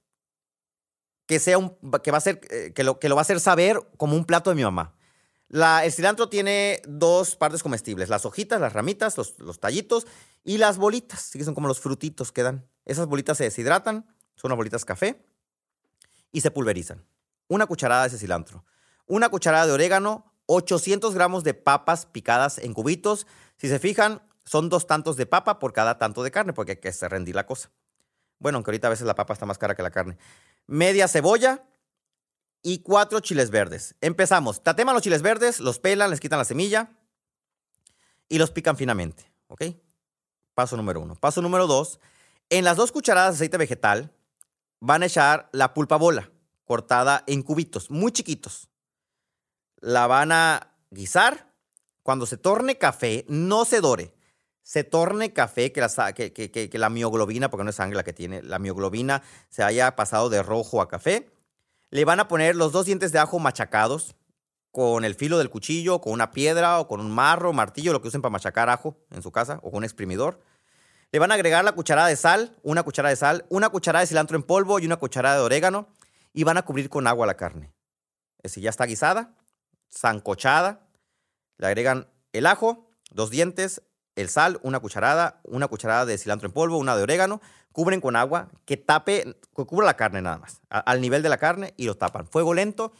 que 1.27 1.39
sea 1.39 1.59
un 1.59 1.77
que 2.03 2.11
va 2.11 2.17
a 2.17 2.23
ser 2.23 2.41
eh, 2.49 2.73
que 2.75 2.85
lo 2.85 2.99
que 2.99 3.11
lo 3.11 3.17
va 3.17 3.21
a 3.21 3.29
hacer 3.29 3.39
saber 3.39 3.79
como 3.99 4.17
un 4.17 4.25
plato 4.25 4.49
de 4.49 4.57
mi 4.57 4.63
mamá. 4.63 4.95
La, 5.49 5.85
el 5.85 5.93
cilantro 5.93 6.31
tiene 6.31 6.81
dos 6.89 7.37
partes 7.37 7.63
comestibles, 7.63 8.09
las 8.09 8.25
hojitas, 8.25 8.59
las 8.59 8.73
ramitas, 8.73 9.19
los, 9.19 9.61
tallitos 9.61 10.07
y 10.43 10.57
las 10.57 10.79
bolitas, 10.79 11.31
que 11.31 11.45
son 11.45 11.55
como 11.55 11.69
los 11.69 11.79
frutitos 11.79 12.33
que 12.33 12.43
dan. 12.43 12.67
Esas 12.87 13.07
bolitas 13.09 13.37
se 13.37 13.45
deshidratan, 13.45 14.07
son 14.37 14.49
unas 14.49 14.57
bolitas 14.57 14.87
café 14.87 15.23
y 16.33 16.41
se 16.41 16.51
pulverizan. 16.51 17.05
Una 17.47 17.67
cucharada 17.67 18.03
de 18.03 18.09
ese 18.09 18.19
cilantro, 18.19 18.65
una 19.07 19.29
cucharada 19.29 19.67
de 19.67 19.73
orégano, 19.73 20.33
800 20.49 21.15
gramos 21.15 21.45
de 21.45 21.53
papas 21.53 22.07
picadas 22.07 22.59
en 22.59 22.73
cubitos. 22.73 23.27
Si 23.59 23.69
se 23.69 23.79
fijan, 23.79 24.23
son 24.45 24.71
dos 24.71 24.87
tantos 24.87 25.17
de 25.17 25.27
papa 25.27 25.59
por 25.59 25.75
cada 25.75 25.99
tanto 25.99 26.23
de 26.23 26.31
carne, 26.31 26.55
porque 26.55 26.73
hay 26.73 26.77
que 26.79 26.91
rendir 27.09 27.35
la 27.35 27.45
cosa. 27.45 27.71
Bueno, 28.39 28.57
aunque 28.57 28.71
ahorita 28.71 28.87
a 28.87 28.91
veces 28.91 29.07
la 29.07 29.15
papa 29.15 29.35
está 29.35 29.45
más 29.45 29.59
cara 29.59 29.75
que 29.75 29.83
la 29.83 29.91
carne. 29.91 30.17
Media 30.67 31.07
cebolla 31.07 31.65
y 32.63 32.79
cuatro 32.79 33.21
chiles 33.21 33.51
verdes. 33.51 33.95
Empezamos. 34.01 34.63
Tateman 34.63 34.95
los 34.95 35.03
chiles 35.03 35.21
verdes, 35.21 35.61
los 35.61 35.79
pelan, 35.79 36.11
les 36.11 36.19
quitan 36.19 36.39
la 36.39 36.45
semilla 36.47 36.93
y 38.29 38.39
los 38.39 38.51
pican 38.51 38.77
finamente. 38.77 39.31
¿Ok? 39.49 39.65
Paso 40.55 40.77
número 40.79 41.01
uno. 41.01 41.15
Paso 41.15 41.43
número 41.43 41.67
dos. 41.67 42.01
En 42.49 42.65
las 42.65 42.79
dos 42.79 42.91
cucharadas 42.91 43.35
de 43.35 43.37
aceite 43.37 43.59
vegetal 43.59 44.15
van 44.81 45.03
a 45.03 45.07
echar 45.07 45.51
la 45.53 45.75
pulpa 45.75 45.97
bola, 45.97 46.31
cortada 46.65 47.23
en 47.27 47.43
cubitos, 47.43 47.91
muy 47.91 48.13
chiquitos. 48.13 48.69
La 49.81 50.07
van 50.07 50.33
a 50.33 50.75
guisar. 50.91 51.53
Cuando 52.03 52.27
se 52.27 52.37
torne 52.37 52.79
café, 52.79 53.25
no 53.29 53.65
se 53.65 53.81
dore 53.81 54.15
se 54.69 54.85
torne 54.85 55.33
café, 55.33 55.73
que 55.73 55.81
la, 55.81 56.13
que, 56.13 56.35
que, 56.35 56.51
que 56.51 56.79
la 56.79 56.91
mioglobina, 56.91 57.49
porque 57.49 57.65
no 57.65 57.71
es 57.71 57.77
sangre 57.77 57.97
la 57.97 58.05
que 58.05 58.13
tiene, 58.13 58.43
la 58.43 58.59
mioglobina 58.59 59.23
se 59.49 59.63
haya 59.63 59.97
pasado 59.97 60.29
de 60.29 60.43
rojo 60.43 60.83
a 60.83 60.89
café. 60.89 61.31
Le 61.89 62.05
van 62.05 62.21
a 62.21 62.29
poner 62.29 62.55
los 62.55 62.71
dos 62.71 62.85
dientes 62.85 63.11
de 63.11 63.19
ajo 63.19 63.39
machacados 63.39 64.15
con 64.71 65.07
el 65.07 65.15
filo 65.15 65.39
del 65.39 65.49
cuchillo, 65.49 66.03
con 66.03 66.13
una 66.13 66.33
piedra 66.33 66.81
o 66.81 66.87
con 66.87 67.01
un 67.01 67.11
marro, 67.11 67.55
martillo, 67.55 67.95
lo 67.95 68.03
que 68.03 68.09
usen 68.09 68.21
para 68.21 68.31
machacar 68.31 68.69
ajo 68.69 68.99
en 69.11 69.23
su 69.23 69.33
casa 69.33 69.59
o 69.63 69.71
con 69.71 69.79
un 69.79 69.85
exprimidor. 69.85 70.43
Le 71.13 71.19
van 71.19 71.31
a 71.31 71.37
agregar 71.37 71.65
la 71.65 71.73
cucharada 71.73 72.09
de 72.09 72.17
sal, 72.17 72.55
una 72.63 72.83
cucharada 72.83 73.09
de 73.09 73.17
sal, 73.17 73.47
una 73.49 73.71
cucharada 73.71 74.03
de 74.03 74.09
cilantro 74.09 74.37
en 74.37 74.43
polvo 74.43 74.81
y 74.81 74.85
una 74.85 74.99
cucharada 74.99 75.37
de 75.37 75.43
orégano 75.45 75.89
y 76.35 76.45
van 76.45 76.59
a 76.59 76.67
cubrir 76.67 76.91
con 76.91 77.07
agua 77.07 77.27
la 77.27 77.39
carne. 77.39 77.73
Es 78.43 78.53
decir, 78.53 78.65
ya 78.65 78.69
está 78.69 78.85
guisada, 78.85 79.35
zancochada. 79.93 80.87
Le 81.59 81.67
agregan 81.67 82.09
el 82.33 82.47
ajo, 82.47 82.91
dos 83.11 83.31
dientes, 83.31 83.83
el 84.17 84.29
sal, 84.29 84.59
una 84.63 84.81
cucharada, 84.81 85.41
una 85.45 85.69
cucharada 85.69 86.05
de 86.05 86.19
cilantro 86.19 86.47
en 86.47 86.53
polvo, 86.53 86.79
una 86.79 86.97
de 86.97 87.03
orégano, 87.03 87.41
cubren 87.73 88.01
con 88.01 88.17
agua 88.17 88.49
que 88.65 88.77
tape, 88.77 89.39
que 89.55 89.65
cubra 89.65 89.87
la 89.87 89.97
carne 89.97 90.23
nada 90.23 90.39
más, 90.39 90.61
al 90.69 91.01
nivel 91.01 91.23
de 91.23 91.29
la 91.29 91.39
carne 91.39 91.75
y 91.77 91.87
lo 91.87 91.97
tapan. 91.97 92.27
Fuego 92.27 92.55
lento 92.55 92.93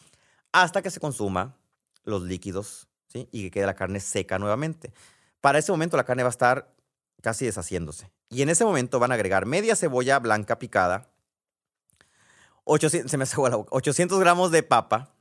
hasta 0.53 0.83
que 0.83 0.91
se 0.91 1.01
consuma 1.01 1.57
los 2.05 2.23
líquidos 2.23 2.89
y 3.13 3.43
que 3.43 3.51
quede 3.51 3.67
la 3.67 3.75
carne 3.75 4.01
seca 4.01 4.39
nuevamente. 4.39 4.93
Para 5.41 5.59
ese 5.59 5.73
momento 5.73 5.97
la 5.97 6.05
carne 6.05 6.23
va 6.23 6.29
a 6.29 6.31
estar 6.31 6.75
casi 7.23 7.45
deshaciéndose. 7.45 8.11
Y 8.29 8.43
en 8.43 8.49
ese 8.49 8.65
momento 8.65 8.99
van 8.99 9.11
a 9.11 9.15
agregar 9.15 9.47
media 9.47 9.77
cebolla 9.77 10.19
blanca 10.19 10.59
picada, 10.59 11.09
800, 12.65 13.11
se 13.11 13.17
me 13.17 13.25
800 13.71 14.21
gramos 14.21 14.51
de 14.51 14.63
papa, 14.63 15.15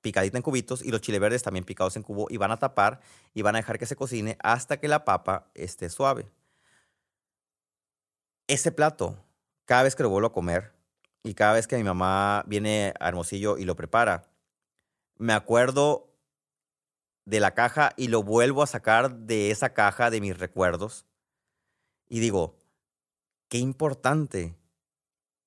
picadita 0.00 0.36
en 0.36 0.42
cubitos 0.42 0.82
y 0.82 0.90
los 0.90 1.00
chile 1.00 1.18
verdes 1.18 1.42
también 1.42 1.64
picados 1.64 1.96
en 1.96 2.02
cubo 2.02 2.26
y 2.30 2.36
van 2.36 2.50
a 2.50 2.58
tapar 2.58 3.00
y 3.34 3.42
van 3.42 3.54
a 3.54 3.58
dejar 3.58 3.78
que 3.78 3.86
se 3.86 3.96
cocine 3.96 4.36
hasta 4.42 4.78
que 4.78 4.88
la 4.88 5.04
papa 5.04 5.50
esté 5.54 5.90
suave. 5.90 6.30
Ese 8.46 8.72
plato, 8.72 9.24
cada 9.64 9.84
vez 9.84 9.94
que 9.94 10.02
lo 10.02 10.10
vuelvo 10.10 10.28
a 10.28 10.32
comer 10.32 10.72
y 11.22 11.34
cada 11.34 11.52
vez 11.52 11.66
que 11.66 11.76
mi 11.76 11.84
mamá 11.84 12.44
viene 12.46 12.94
a 12.98 13.08
Hermosillo 13.08 13.58
y 13.58 13.64
lo 13.64 13.76
prepara, 13.76 14.30
me 15.16 15.32
acuerdo 15.32 16.10
de 17.26 17.40
la 17.40 17.54
caja 17.54 17.92
y 17.96 18.08
lo 18.08 18.22
vuelvo 18.22 18.62
a 18.62 18.66
sacar 18.66 19.14
de 19.14 19.50
esa 19.50 19.72
caja 19.74 20.10
de 20.10 20.20
mis 20.20 20.38
recuerdos 20.38 21.06
y 22.08 22.18
digo, 22.18 22.58
qué 23.48 23.58
importante 23.58 24.56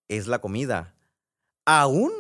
es 0.08 0.28
la 0.28 0.40
comida. 0.40 0.96
Aún 1.66 2.12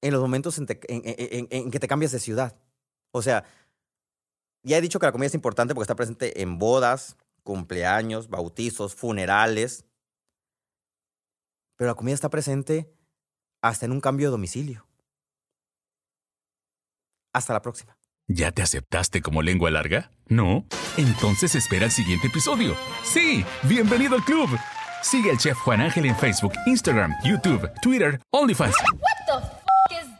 en 0.00 0.12
los 0.12 0.20
momentos 0.20 0.58
en, 0.58 0.66
que 0.66 1.80
te 1.80 1.88
cambias 1.88 2.12
de 2.12 2.18
ciudad. 2.18 2.56
O 3.10 3.22
sea, 3.22 3.44
ya 4.62 4.78
he 4.78 4.80
dicho 4.80 4.98
que 4.98 5.06
la 5.06 5.12
comida 5.12 5.26
es 5.26 5.34
importante 5.34 5.74
porque 5.74 5.84
está 5.84 5.96
presente 5.96 6.42
en 6.42 6.58
bodas, 6.58 7.16
cumpleaños, 7.42 8.28
bautizos, 8.28 8.94
funerales. 8.94 9.84
Pero 11.76 11.88
la 11.88 11.94
comida 11.94 12.14
está 12.14 12.28
presente 12.28 12.92
hasta 13.62 13.86
en 13.86 13.92
un 13.92 14.00
cambio 14.00 14.28
de 14.28 14.32
domicilio. 14.32 14.86
Hasta 17.32 17.52
la 17.52 17.62
próxima. 17.62 17.96
¿Ya 18.26 18.52
te 18.52 18.62
aceptaste 18.62 19.22
como 19.22 19.42
lengua 19.42 19.70
larga? 19.70 20.12
¿No? 20.26 20.66
Entonces 20.96 21.54
espera 21.54 21.86
el 21.86 21.90
siguiente 21.90 22.26
episodio. 22.26 22.76
Sí, 23.02 23.44
bienvenido 23.62 24.16
al 24.16 24.24
club. 24.24 24.50
Sigue 25.02 25.30
al 25.30 25.38
chef 25.38 25.56
Juan 25.58 25.80
Ángel 25.80 26.04
en 26.06 26.16
Facebook, 26.16 26.52
Instagram, 26.66 27.14
YouTube, 27.24 27.70
Twitter, 27.80 28.20
OnlyFans. 28.30 28.74